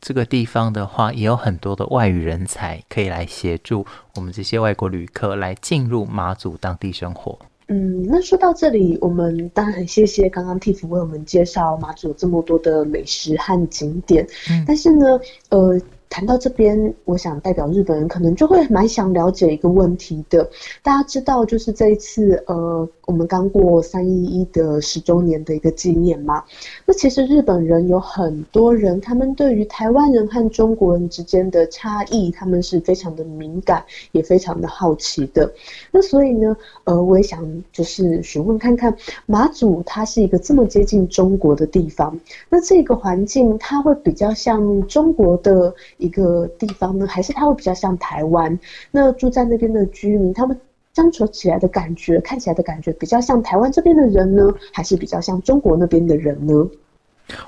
[0.00, 7.36] 这个地方的话，也有很多的外语人才可以来协助我们这些外国旅客来进入马祖当地生活。
[7.68, 15.80] 嗯，那说到这里，我们当然很谢谢刚刚 Tiff 为我们介绍马祖这么多的美食和景点，嗯，但是呢，呃。
[16.10, 20.48] 谈到这边，我想代表日本人可能就会蛮想了解一个问题的。
[20.80, 26.44] 大家知道，就是这一次，呃，我们刚过三一一的十周年的一个纪念嘛。
[26.86, 35.52] 那其实日本人有很多人，他们对于台湾人和中国人之间的差异，他们是非常的敏感，也非常的好奇的。
[35.90, 42.16] 那所以呢，呃，我也想就是询问看看，马祖它是一个这么接近中国的地方，
[42.48, 45.74] 那这个环境它会比较像中国的。
[46.04, 48.58] 一个地方呢，还是它会比较像台湾？
[48.90, 50.58] 那住在那边的居民，他们
[50.94, 56.52] 相处起来的感觉，看起来的感觉，比较像台湾这边的人呢，还是比较像中国那边的人呢？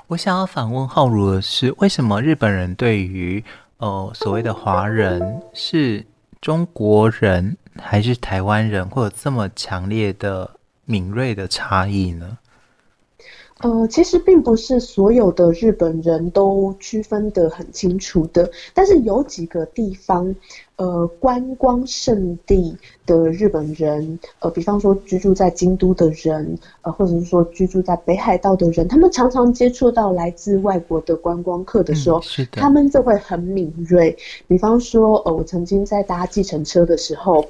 [0.07, 3.43] 我想要反问浩如的是，为什么日本人对于
[3.77, 6.03] 呃所谓的华人是
[6.41, 10.49] 中国人还是台湾人，会有这么强烈的
[10.85, 12.37] 敏锐的差异呢？
[13.59, 20.35] 呃，其实并不是所有的日本人都区分得很清楚的，但是有几个地方，
[20.75, 34.15] 呃，观光胜地的日本人，呃，比方说居住在京都的人，呃，或者是说居住在北海道的人，他们常常接触到来自外国的观光客的时候，嗯、是的，他们就会很敏锐。
[34.47, 37.43] 比方说，呃，我曾经在搭计程车的时候，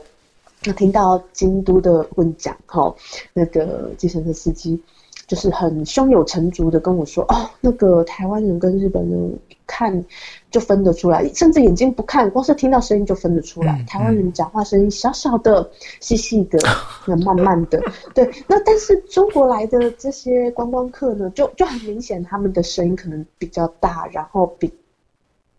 [0.64, 2.96] 那听到京都的问讲，哈，
[3.34, 4.82] 那个计程车司机。
[5.28, 10.06] 就是很胸有成竹的跟我说，哦，那个台湾人跟日本人一看
[10.50, 13.74] 就分得出来，甚至眼睛不看，光是听到声音就分得出来。
[13.74, 15.70] 嗯嗯、台湾人讲话声音小小的、
[16.00, 16.58] 细细的、
[17.06, 17.84] 那慢慢的。
[18.14, 24.72] 对，那但是中国来的这些观光客呢，就就很明显，他们的声音可能比较大，然后比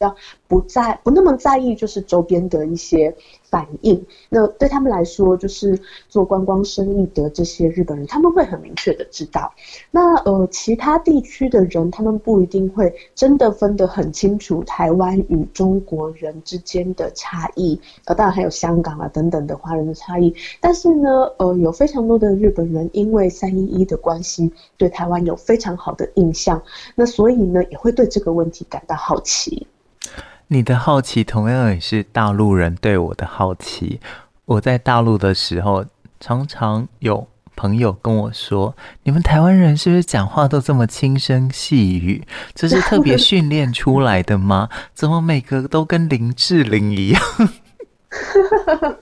[0.01, 0.16] 较
[0.47, 3.14] 不在不那么在意，就是周边的一些
[3.51, 4.05] 反应。
[4.29, 5.79] 那对他们来说，就是
[6.09, 9.53] 做观光生意的这些日本人，他们会很明确的知道。
[9.91, 17.81] 那呃，其他地区的人，他们不一定会真的分得很清楚台湾与中国人之间的差异。
[18.05, 20.35] 呃，当然还有香港啊等等的华人的差异。
[20.61, 26.63] 但是呢，呃，有非常多的日本人因为三一一的关系，对台湾有非常好的印象。
[26.95, 29.67] 那所以呢，也会对这个问题感到好奇。
[30.51, 34.01] 你的好奇同样也是大陆人对我的好奇。
[34.47, 35.85] 我在大陆的时候，
[36.21, 38.75] 常常有朋友跟我说
[39.05, 42.27] ：“你们台湾人是不是讲话都这么轻声细语？
[42.55, 44.71] 这是特别训练出来的吗？
[44.95, 47.23] 怎么每个都跟林志玲一样？”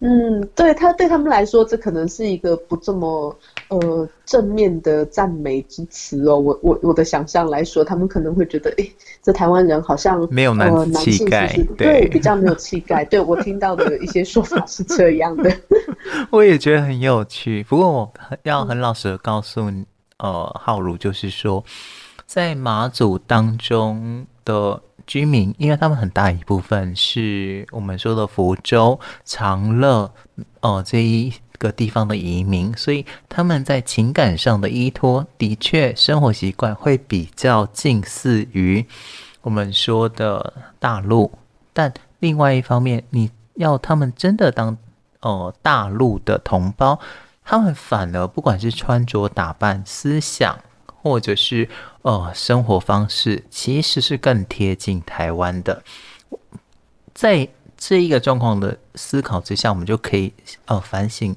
[0.00, 3.34] 嗯，对他对他们来说，这可能是一个不这么
[3.68, 6.38] 呃正面的赞美之词哦。
[6.38, 8.88] 我我我的想象来说，他们可能会觉得，哎，
[9.22, 13.04] 这台湾人好像没有男子气概，对，对，比较没有气概。
[13.10, 15.50] 对我听到的一些说法是这样的，
[16.30, 17.62] 我也觉得很有趣。
[17.64, 18.12] 不过我
[18.42, 19.84] 要很老实的告诉你，
[20.18, 21.64] 呃，浩如就是说，
[22.26, 24.80] 在马祖当中的。
[25.06, 30.10] 居民，因为他们很大一部分是我们说的福州、长乐，
[30.62, 38.84] 哦、呃，这一个地方的移民，所以他们在情感上的依托，的确生活习惯会比较近似于
[39.42, 41.32] 我们说的大陆。
[41.72, 44.76] 但另外一方面，你要他们真的当、
[45.20, 46.98] 呃、大陆的同胞，
[47.44, 50.58] 他们反而不管是穿着打扮、思想。
[51.06, 51.68] 或者是
[52.00, 55.82] 呃生活方式，其实是更贴近台湾的。
[57.12, 57.46] 在
[57.76, 60.32] 这一个状况的思考之下，我们就可以
[60.66, 61.34] 呃反省，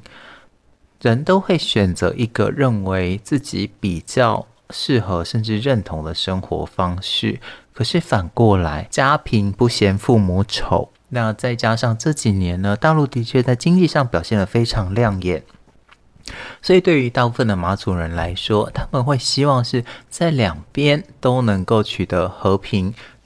[1.01, 7.39] 人都会选择一个认为自己比较适合甚至认同的生活方式。
[7.73, 10.91] 可是反过来，家贫不嫌父母丑。
[11.09, 15.43] 那再加上这几年呢，大陆的确在经济上表现得非常亮眼。
[16.61, 22.93] 所以，对于大部分的马祖人来说，他们会希望是在两边都能够取得和平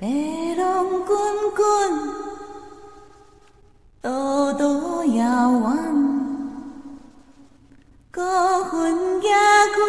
[0.00, 0.06] 白
[0.56, 1.18] 龙滚
[1.54, 1.66] 滚，
[4.00, 5.68] 朵朵遥远，
[8.10, 8.22] 孤
[8.70, 9.28] 魂野
[9.76, 9.79] 鬼，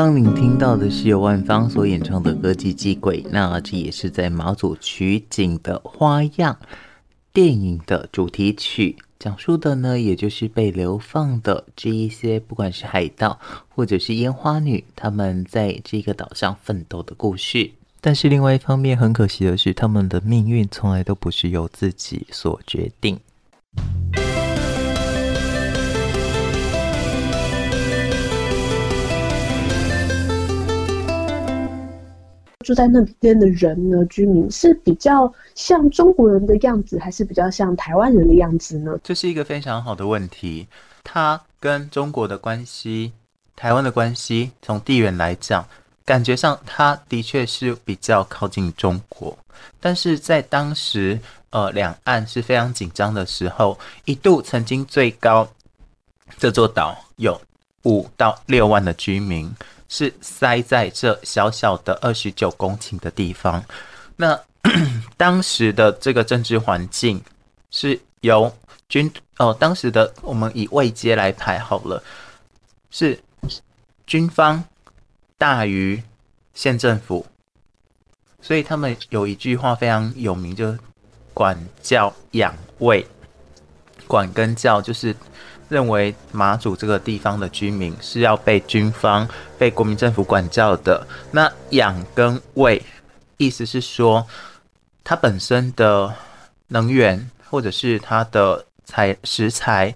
[0.00, 6.56] 刚您听到的是由万芳所演唱的歌《季季鬼》，那这也是在马祖取景的花样
[7.32, 17.68] 电影的主题曲，讲述的呢，也就是被流放的这一些，不管是海盗或者是烟花女，他们在这个岛上奋斗的故事。
[18.00, 23.18] 但是另外一方面，很可惜的是，他们的命运从来都不是由自己所决定。
[32.68, 38.94] 住在那边的人呢，居民是比较像中国人的样子，还是比较像台湾人的样子呢？
[39.02, 40.68] 这是一个非常好的问题。
[41.02, 43.10] 他跟中国的关系、
[43.56, 45.66] 台湾的关系，从地缘来讲，
[46.04, 49.34] 感觉上它的确是比较靠近中国。
[49.80, 55.48] 但是在当时，呃，两岸是非常紧张的时候，一度曾经最高
[56.36, 57.40] 这座岛有
[57.84, 59.50] 五到六万的居民。
[59.88, 63.64] 是塞在这小小的二十九公顷的地方。
[64.16, 64.38] 那
[65.16, 67.22] 当时的这个政治环境
[67.70, 68.52] 是由
[68.88, 72.02] 军哦，当时的我们以位阶来排好了，
[72.90, 73.18] 是
[74.06, 74.62] 军方
[75.36, 76.02] 大于
[76.54, 77.24] 县政府，
[78.40, 80.78] 所以他们有一句话非常有名，就是
[81.32, 83.06] “管教养卫”。
[84.08, 85.14] 管跟教就是
[85.68, 91.06] 认为马祖这个地方的居民是要被军方、被国民政府管教的。
[91.30, 92.82] 那养跟喂，
[93.36, 94.26] 意思是说，
[95.04, 96.14] 它本身的
[96.68, 99.94] 能源或者是它的材食材，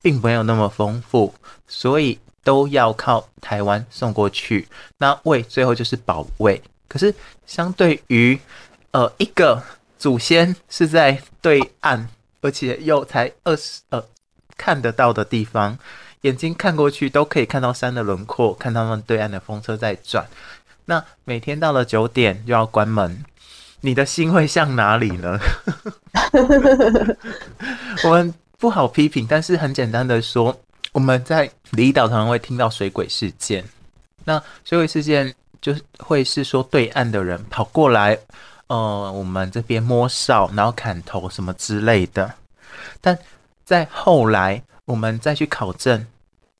[0.00, 1.34] 并没有那么丰富，
[1.66, 4.68] 所以都要靠台湾送过去。
[4.98, 6.62] 那喂最后就是保卫。
[6.88, 7.14] 可是
[7.46, 8.38] 相对于，
[8.92, 9.62] 呃，一个
[9.98, 12.08] 祖先是在对岸。
[12.44, 14.04] 而且又才二十呃，
[14.62, 15.76] 看得到的地方，
[16.20, 20.24] 眼睛看过去都可以看到山的轮廓，看到那对岸的风车在转。
[20.84, 23.24] 那每天到了九点就要关门，
[23.80, 25.36] 你的心会向哪里呢？
[28.06, 30.56] 我们不好批评，但是很简单的说，
[30.92, 33.64] 我们在离岛常常会听到水鬼事件。
[34.24, 38.16] 那水鬼事件就会是说对岸的人跑过来。
[38.68, 42.32] 呃，我们这边摸哨，然后砍头什么之类的。
[43.00, 43.18] 但
[43.64, 46.06] 在后来，我们再去考证，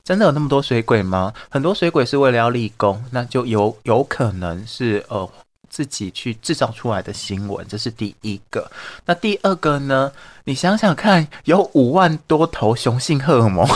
[0.03, 1.33] 真的有那么多水鬼吗？
[1.49, 5.29] 很多水鬼是为了要立功，那就有有可能是呃
[5.69, 8.69] 自己去制造出来的新闻，这是第一个。
[9.05, 10.11] 那第二个呢？
[10.45, 13.67] 你想想看，有五万多头雄性荷尔蒙，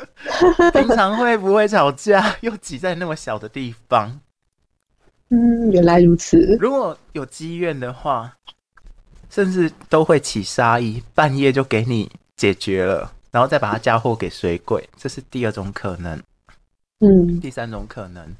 [0.74, 2.36] 平常会不会吵架？
[2.40, 4.20] 又挤在那么小的地方？
[5.30, 6.56] 嗯，原来如此。
[6.60, 8.32] 如果有积怨的话，
[9.30, 12.10] 甚至都会起杀意，半夜就给你
[12.40, 16.18] 解决了，然后再把它嫁祸给水鬼，这是第二种可能。
[17.00, 18.34] 嗯，第三种可能，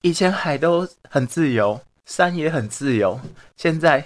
[0.00, 3.20] 以前海都很自由，山也很自由，
[3.56, 4.04] 现在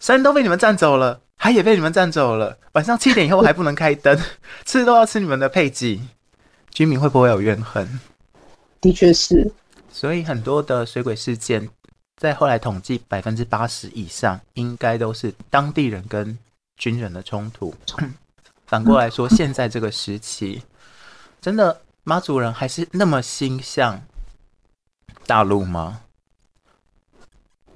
[0.00, 4.18] 山都被你们占走了，海也被你们占走了，晚上七点以后 还不能开灯，
[4.64, 6.00] 吃都要吃你们的配给，
[6.70, 8.00] 居民会不会有怨恨？
[8.80, 9.52] 的确是。
[9.90, 11.68] 所以很多的水鬼事件，
[12.16, 16.38] 在后来统计，百分之八十以上应该都是当地人跟
[16.82, 17.72] 军人的冲突。
[18.66, 20.62] 反过来说，现在这个时期，
[21.40, 24.02] 真的妈祖人还是那么心向
[25.28, 26.00] 大陆吗？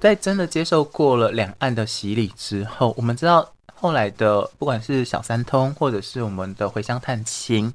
[0.00, 7.72] 在真的接受过了两岸的洗礼之后，我们知道后来的不管是小三通，或者是我们的回乡探亲，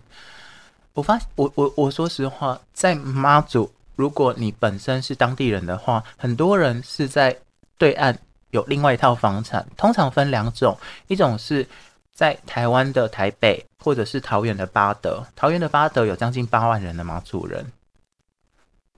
[0.91, 3.71] 我发我我我说实话，在妈祖。
[3.95, 7.38] 如果你本身是当地人的话，很多人是在
[7.77, 8.17] 对岸
[8.52, 10.78] 有另外一套房产，通常分两种，
[11.08, 11.68] 一种是
[12.14, 15.26] 在台湾的台北，或者是桃园的巴德。
[15.36, 17.66] 桃园的巴德有将近八万人的马祖人，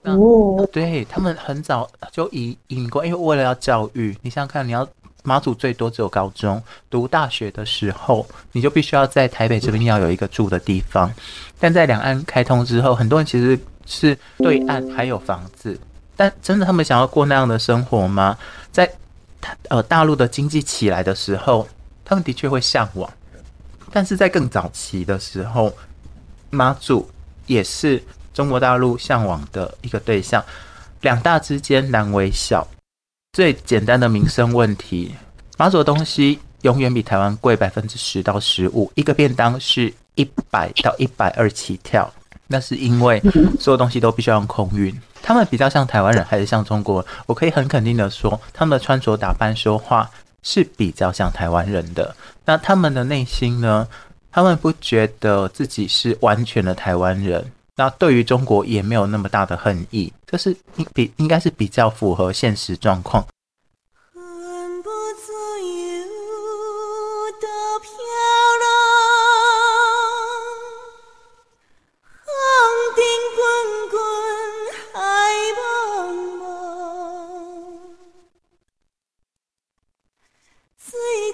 [0.02, 4.86] 哦，对，他们很早就移移民过，因为为了要教育，你想想看，你要
[5.22, 11.12] 马祖最多只有高中，读大学的时候，你就必须要在台北这边要有一个住的地方。
[11.58, 13.58] 但在两岸开通之后，很多人其实。
[13.86, 15.78] 是对岸还有房子，
[16.16, 18.34] 但真的他们想要过那样的生活吗？
[18.72, 18.90] 在
[19.68, 21.66] 呃大陆的经济起来的时候，
[22.04, 23.10] 他们的确会向往，
[23.92, 25.74] 但是在更早期的时候，
[26.50, 27.08] 马祖
[27.46, 30.44] 也是中国大陆向往的一个对象。
[31.00, 32.66] 两大之间难为小，
[33.32, 35.14] 最简单的民生问题，
[35.58, 42.10] 马祖的东西永远比台湾贵百分之十到十五，一个便当是一百到一百二起跳。
[42.46, 43.22] 那是因为
[43.58, 44.94] 所有东西都必须要用空运，
[45.24, 47.10] 他们比较像台湾人还是像中国人？
[47.24, 50.10] 我可以很肯定的说，他们的穿着打扮、说话
[50.42, 52.14] 是比较像台湾人的。
[52.44, 53.88] 那他们的内心呢？
[54.30, 63.24] 他们不觉得自己是完全的台湾人，那对于中国也没有那么大的恨意，这是应比应该是比较符合现实状况。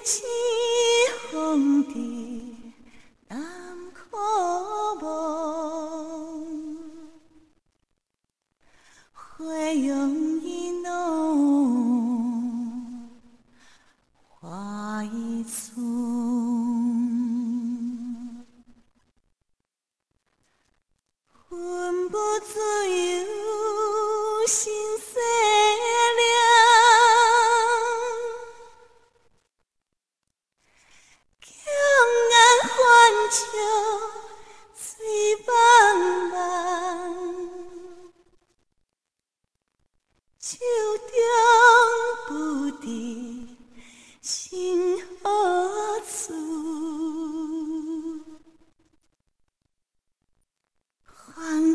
[0.03, 0.23] 凄
[1.31, 1.93] 风伫，
[3.27, 3.37] 淡
[3.93, 4.17] 苦
[4.99, 5.05] 雾，
[10.81, 10.89] 浓，
[14.27, 15.03] 花，
[22.09, 22.17] 不，
[24.47, 25.21] 心碎
[26.17, 26.60] 了。
[32.01, 32.33] 放眼
[32.67, 32.77] 欢
[33.29, 33.45] 笑
[34.73, 34.81] 醉
[35.45, 35.53] 茫
[36.31, 36.33] 茫，
[40.39, 40.41] 不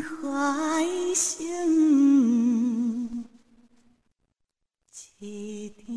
[0.01, 0.27] 何
[1.15, 1.31] 处，
[5.19, 5.96] 一。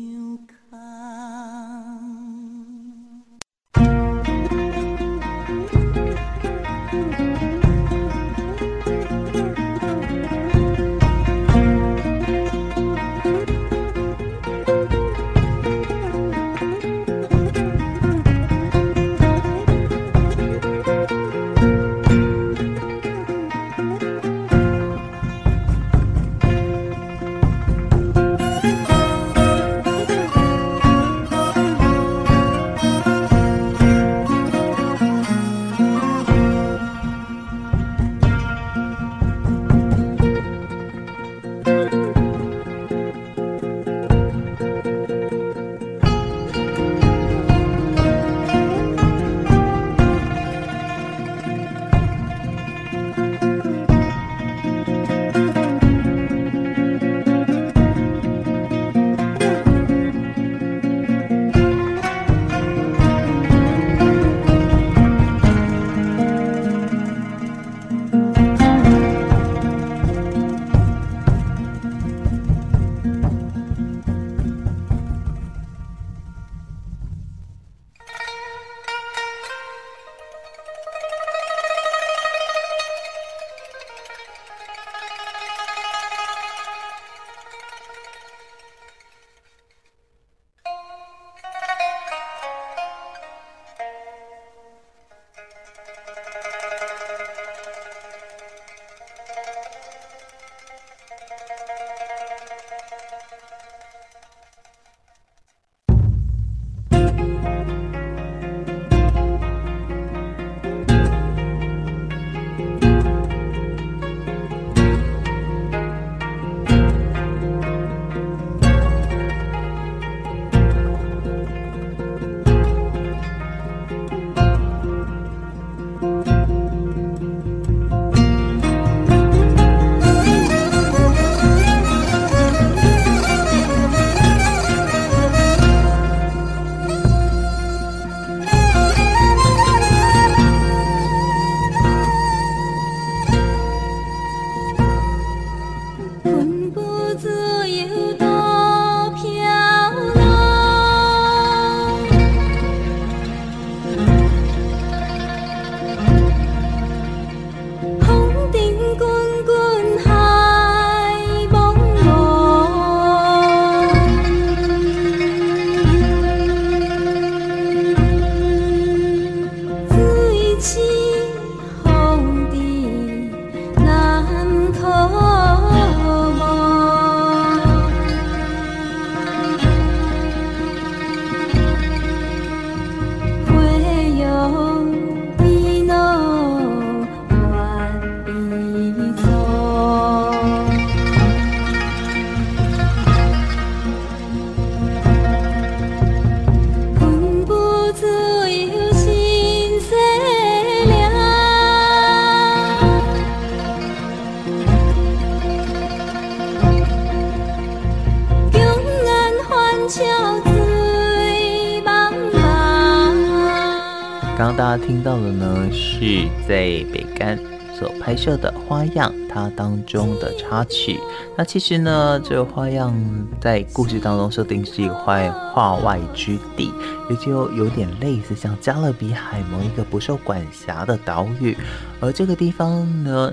[214.41, 217.37] 刚大家听到的呢，是在北干
[217.77, 220.99] 所拍摄的花样，它当中的插曲。
[221.37, 222.91] 那其实呢，这个花样
[223.39, 226.73] 在故事当中设定是一块画画外之地，
[227.07, 231.55] 也就有点类似像加勒比海某一个不受管辖的岛屿。
[231.99, 233.31] 而这个地方呢，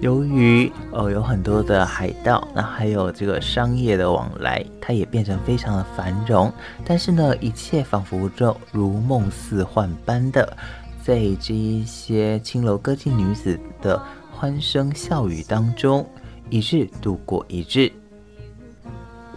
[0.00, 6.50] 由于呃有很多的海盗，那还有这个商业的往来，它也变成非常的繁荣。
[6.84, 10.56] 但是呢，一切仿佛就如梦似幻般的。
[11.02, 16.08] 在这一些青楼歌妓女子的欢声笑语当中，
[16.48, 17.92] 一日度过一日。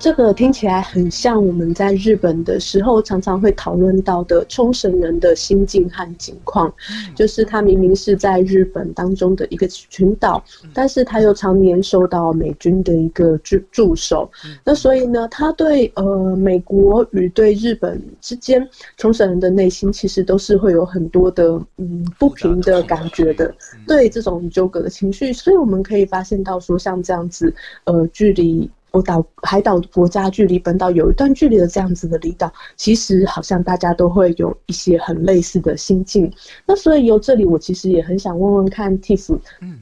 [0.04, 6.70] 这个听起来很像我们在日本的时候常常会讨论到的冲绳人的心境和境况，
[7.16, 10.44] 就是他明明是在日本当中的一个群岛，
[10.74, 14.30] 但是他又常年受到美军的一个驻驻守，
[14.66, 21.46] 那所以呢，他对呃美国与对日本之间，冲绳人的内心其实都是会有很多的
[21.78, 23.56] 嗯不平的感觉的，
[23.88, 28.70] 对这种纠葛的情绪，所以我们可以发现到说像这样子呃距离。
[29.02, 36.32] 岛海岛国家距离本岛有一段距离的这样子的离岛，其实好像大家都会有一些很类似的心境。
[36.66, 39.80] 那所以由这里，我其实也很想问问看 Tiff，嗯，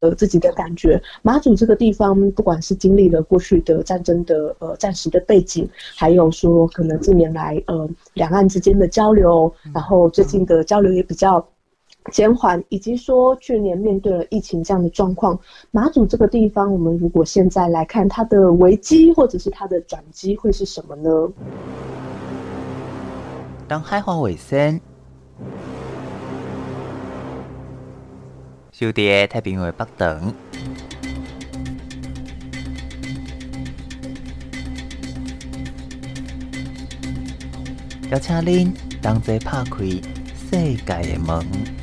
[0.00, 1.02] 呃，自己的感觉。
[1.22, 11.44] 马祖这个地方，不管是经历了过去的战争的呃战时的背景，还有说可能近年来呃两岸之间的交流，然后最近的交流也比较。
[12.10, 15.38] 减缓，以及说去年面对了疫情这样的状况，
[15.70, 21.10] 马祖这个地方，我们如果现在来看它的危机或者是它的转机会是什么呢？
[23.66, 24.80] 当海话卫生，
[28.72, 30.32] 小弟太平洋北等，
[38.10, 39.84] 邀请您同齐拍开
[40.50, 41.77] 世界的门。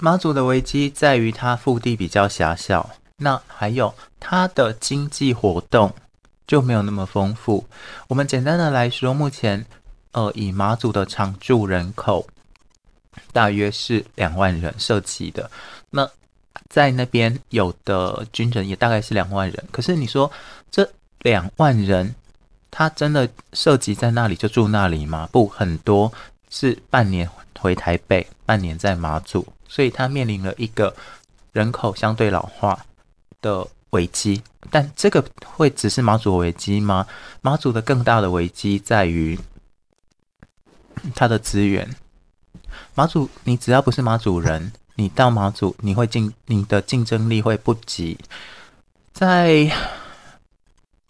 [0.00, 5.92] 马祖的危机在于它腹地比较狭小，那还有它的经济活动
[6.46, 7.66] 就没有那么丰富。
[8.06, 9.66] 我们简单的来说，目前
[10.12, 12.24] 呃以马祖的常住人口
[13.32, 15.50] 大约是两万人设籍的，
[15.90, 16.08] 那
[16.68, 19.64] 在那边有的军人也大概是两万人。
[19.72, 20.30] 可是你说
[20.70, 20.88] 这
[21.22, 22.14] 两万人，
[22.70, 25.28] 他真的涉及在那里就住那里吗？
[25.32, 26.12] 不，很多
[26.50, 27.28] 是半年
[27.58, 29.44] 回台北，半年在马祖。
[29.68, 30.96] 所以它面临了一个
[31.52, 32.84] 人口相对老化
[33.40, 37.06] 的危机，但这个会只是马祖危机吗？
[37.40, 39.38] 马祖的更大的危机在于
[41.14, 41.94] 它的资源。
[42.94, 48.18] 马祖，你只要不是马祖人，你到马祖，你会竞，你的竞争力会不及。
[49.12, 49.70] 在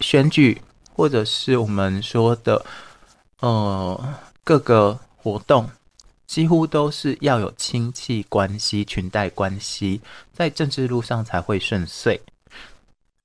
[0.01, 0.61] 选举
[0.93, 2.65] 或者是我们说的
[3.41, 5.71] 呃各个活动。
[6.29, 10.01] 几乎都是要有亲戚关系、裙带关系，
[10.33, 12.21] 在政治路上才会顺遂。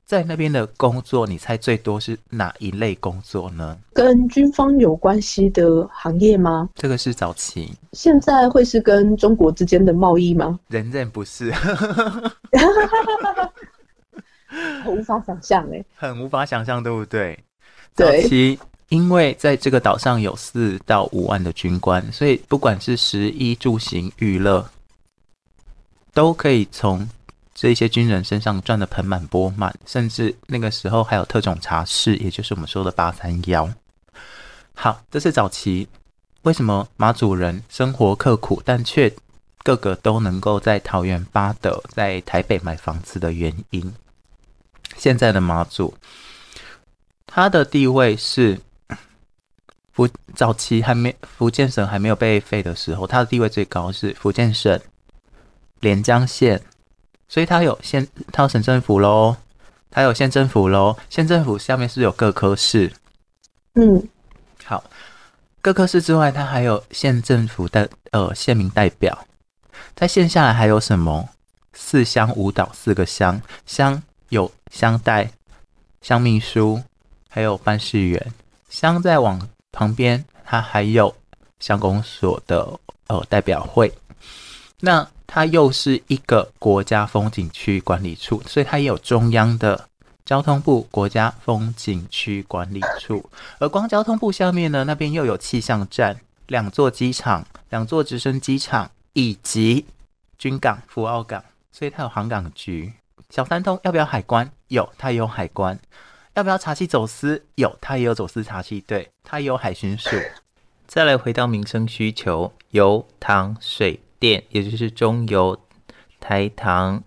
[0.05, 3.77] 在那边的工作，你猜最多是哪一类工作呢？
[3.93, 6.69] 跟军方有关系的行业吗？
[6.75, 7.73] 这个是早期。
[7.91, 10.57] 现在会是跟中国之间的贸易吗？
[10.69, 11.51] 人人不是。
[14.85, 17.37] 我无法想象哎，很无法想象，对不对？
[17.95, 18.21] 对。
[18.21, 18.57] 早期。
[18.93, 24.69] 因为在这个岛上有四到五万的军官，所以不管是食衣住行娱乐，
[26.13, 27.09] 都可以从
[27.55, 29.75] 这些军人身上赚得盆满钵满。
[29.87, 33.67] 甚至那个时候还有特种茶室，也就是我们说的八三幺。
[34.75, 35.87] 好，这是早期
[36.43, 39.11] 为什么马祖人生活刻苦，但却
[39.63, 43.91] 个个都能够在桃园八德、在台北买房子的原因。
[44.97, 45.95] 现在的马祖，
[47.25, 48.59] 他的地位是。
[49.93, 54.79] 福早期还没福建省还没有被废的时候，它的地位最高是福建省
[55.81, 56.59] 连江县，
[57.29, 59.35] 所以它有县，它有省政府喽，
[59.91, 60.97] 它有县政府喽。
[61.11, 62.91] 县政府下面是有各科室，
[63.75, 64.09] 嗯，
[64.65, 64.83] 好，
[65.61, 69.27] 各科室之外，它还有县政府的呃县民代表，
[69.95, 71.29] 在县下来还有什么？
[71.75, 75.31] 四乡五岛四个乡，乡有乡代、
[76.01, 76.81] 乡秘书，
[77.29, 78.33] 还有办事员，
[78.69, 79.49] 乡在往。
[79.74, 81.13] 旁边，它还有
[81.59, 83.91] 乡公所的呃代表会，
[84.80, 89.89] 那它又是一个国家风景区管理处，所以它也有中央的
[90.24, 93.30] 交通部国家风景区管理处。
[93.59, 96.17] 而光交通部下面呢，那边又有气象站、
[96.47, 99.86] 两座机场、两座直升机场以及
[100.38, 102.93] 军港福澳港，所以它有航港局。
[103.30, 104.47] 小三通要不要海关？
[104.67, 105.80] 有，它有海关。
[106.36, 107.45] 要不要查缉走私？
[107.55, 110.09] 有，他也有走私查缉队，他也有海巡署。
[110.88, 115.59] 再来回到民生需求，油、糖、水电，也就是中油、
[116.19, 117.03] 台糖、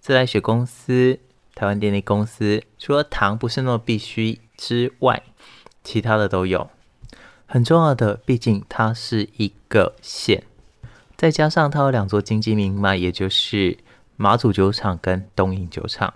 [0.00, 1.20] 自来水公司、
[1.54, 5.22] 台湾电力公司，除了糖不是那么必须之外，
[5.82, 6.70] 其他的都有。
[7.46, 10.42] 很重要的，毕竟它是一个县，
[11.16, 13.76] 再加上它有两座经济命脉，也就是
[14.16, 16.14] 马祖酒厂跟东引酒厂。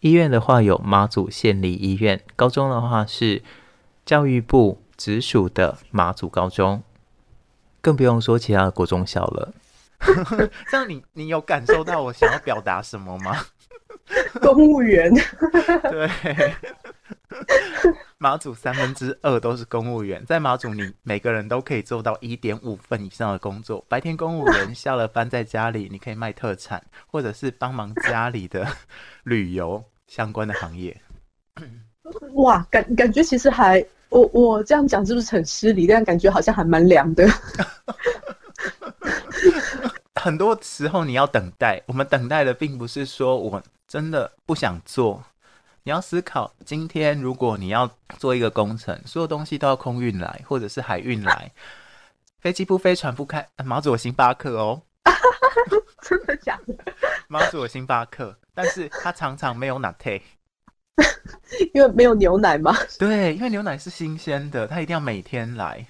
[0.00, 3.42] 医院的话有马祖县立医院，高中的话是
[4.06, 6.82] 教育部直属的马祖高中，
[7.80, 9.52] 更不用说其他的国中小了。
[10.70, 13.36] 这样你你有感受到我想要表达什么吗？
[14.40, 15.12] 公务员。
[15.90, 16.54] 对。
[18.20, 23.84] 马祖三分之二都是公务员，在马祖你每个人都可以做到一点五份以上的工作。
[23.88, 28.66] 白天公务员下了班在家里，你可以卖特产，或者是帮忙家里的
[29.22, 31.00] 旅游相关的行业。
[32.34, 35.86] 哇，感感觉其实还我我这样讲是不是很失礼？
[35.86, 37.24] 但感觉好像还蛮凉的。
[40.16, 45.22] 很多时候你要等待，我们等待的并不是说我真的不想做。
[45.88, 51.50] 你要思考，今天如果你要做一个工程，所有东西都要空运来，或者是海运来，
[52.40, 54.82] 飞机不飞，船不开，马祖有星巴克哦，
[56.02, 56.74] 真的假的？
[57.26, 60.20] 马祖有星巴克，但是它常常没有拿铁，
[61.72, 62.76] 因为没有牛奶吗？
[62.98, 65.86] 对，因为牛奶是新鲜的，它一定要每天来。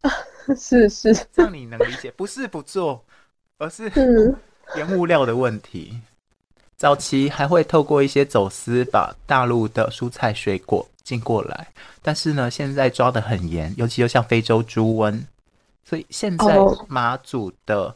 [0.56, 2.10] 是是，这样你能理解？
[2.12, 3.04] 不是不做，
[3.58, 3.92] 而是
[4.76, 6.00] 原物料的问题。
[6.76, 11.68] 早期还会透过一些走私把大陆的蔬菜水果进过来，
[12.02, 15.24] 但是呢，现在抓得很严，尤其又像非洲猪瘟，
[15.84, 17.94] 所以现在马祖的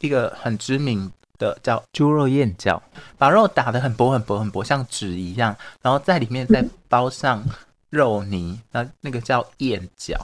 [0.00, 2.80] 一个很知名的叫猪肉燕饺，
[3.16, 7.44] 把肉打得很薄很薄很薄，像纸一样，然后在里面再包上
[7.90, 10.16] 肉泥，那那个叫燕饺。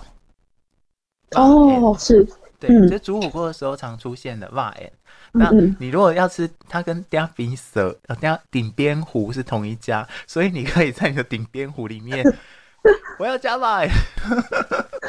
[1.37, 2.27] 哦，是，
[2.69, 4.91] 对，就煮火锅的时候常出现的哇哎。
[5.37, 5.51] 那
[5.81, 12.25] 你如果要吃，它跟鼎边蛇、呃鼎鼎边糊是同一家，所以你可以在你的顶边糊里面，
[13.19, 13.89] 我要加麦。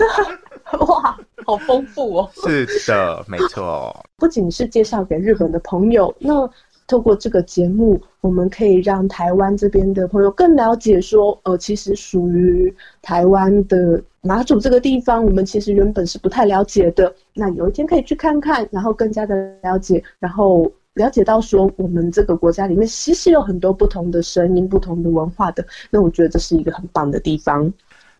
[0.80, 2.30] 哇，好丰富哦！
[2.34, 3.96] 是的，没错。
[4.18, 6.50] 不仅是介绍给日本的朋友，那
[6.88, 14.02] 透过这个节目，我们可以让台湾这边的朋友更了解说，呃，其实属于台湾的。
[14.26, 17.14] 马祖这个地方，我们其实原本是不太了解的。
[17.36, 25.64] 那有一天可以去看看，然后更加的了解，然后了解到说，我们这个国家里面其实有很多不同的声音、不同的文化的。
[25.92, 27.72] 那我觉得这是一个很棒的地方。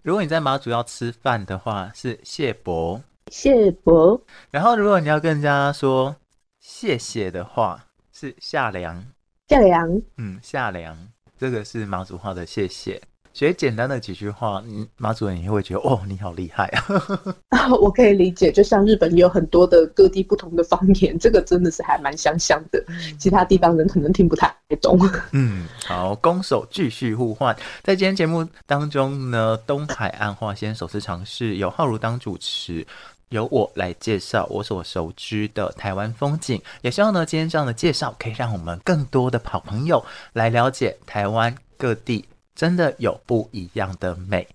[0.04, 3.02] 如果你在马祖要吃饭的话，是谢伯，
[3.32, 4.22] 谢伯。
[4.52, 6.16] 然后如果你要跟人家说
[6.60, 7.84] 谢谢的话，
[8.14, 9.04] 是夏良，
[9.50, 10.02] 夏良。
[10.18, 10.96] 嗯，夏良，
[11.36, 13.02] 这个是马祖话的谢谢。
[13.36, 16.68] 学简单的几句话，你马主任也会觉得哦，你好厉害
[17.50, 17.68] 啊！
[17.82, 22.82] 我可以理解，就像日本也有很多的各地不同的方言，这个真的是还蛮相像的。
[23.20, 24.98] 其他地方人可能听不太懂。
[25.34, 27.54] 嗯，好，攻守继续互换。
[27.84, 32.88] 在今天节目当中呢，东海岸话先首次尝试由浩如当主持，
[33.28, 36.62] 由我来介绍我所熟知的台湾风景。
[36.84, 42.24] 也希望呢，今天这样的介绍可以让我们更多的好朋友来了解台湾各地。
[42.56, 44.48] 真的有不一样的美。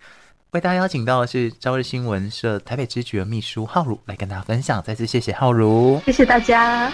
[0.53, 4.83] 为大家邀请到的是朝日新闻社台北支局的秘书浩如来跟大家分享。
[4.83, 6.91] 再次谢谢浩如，谢谢大家。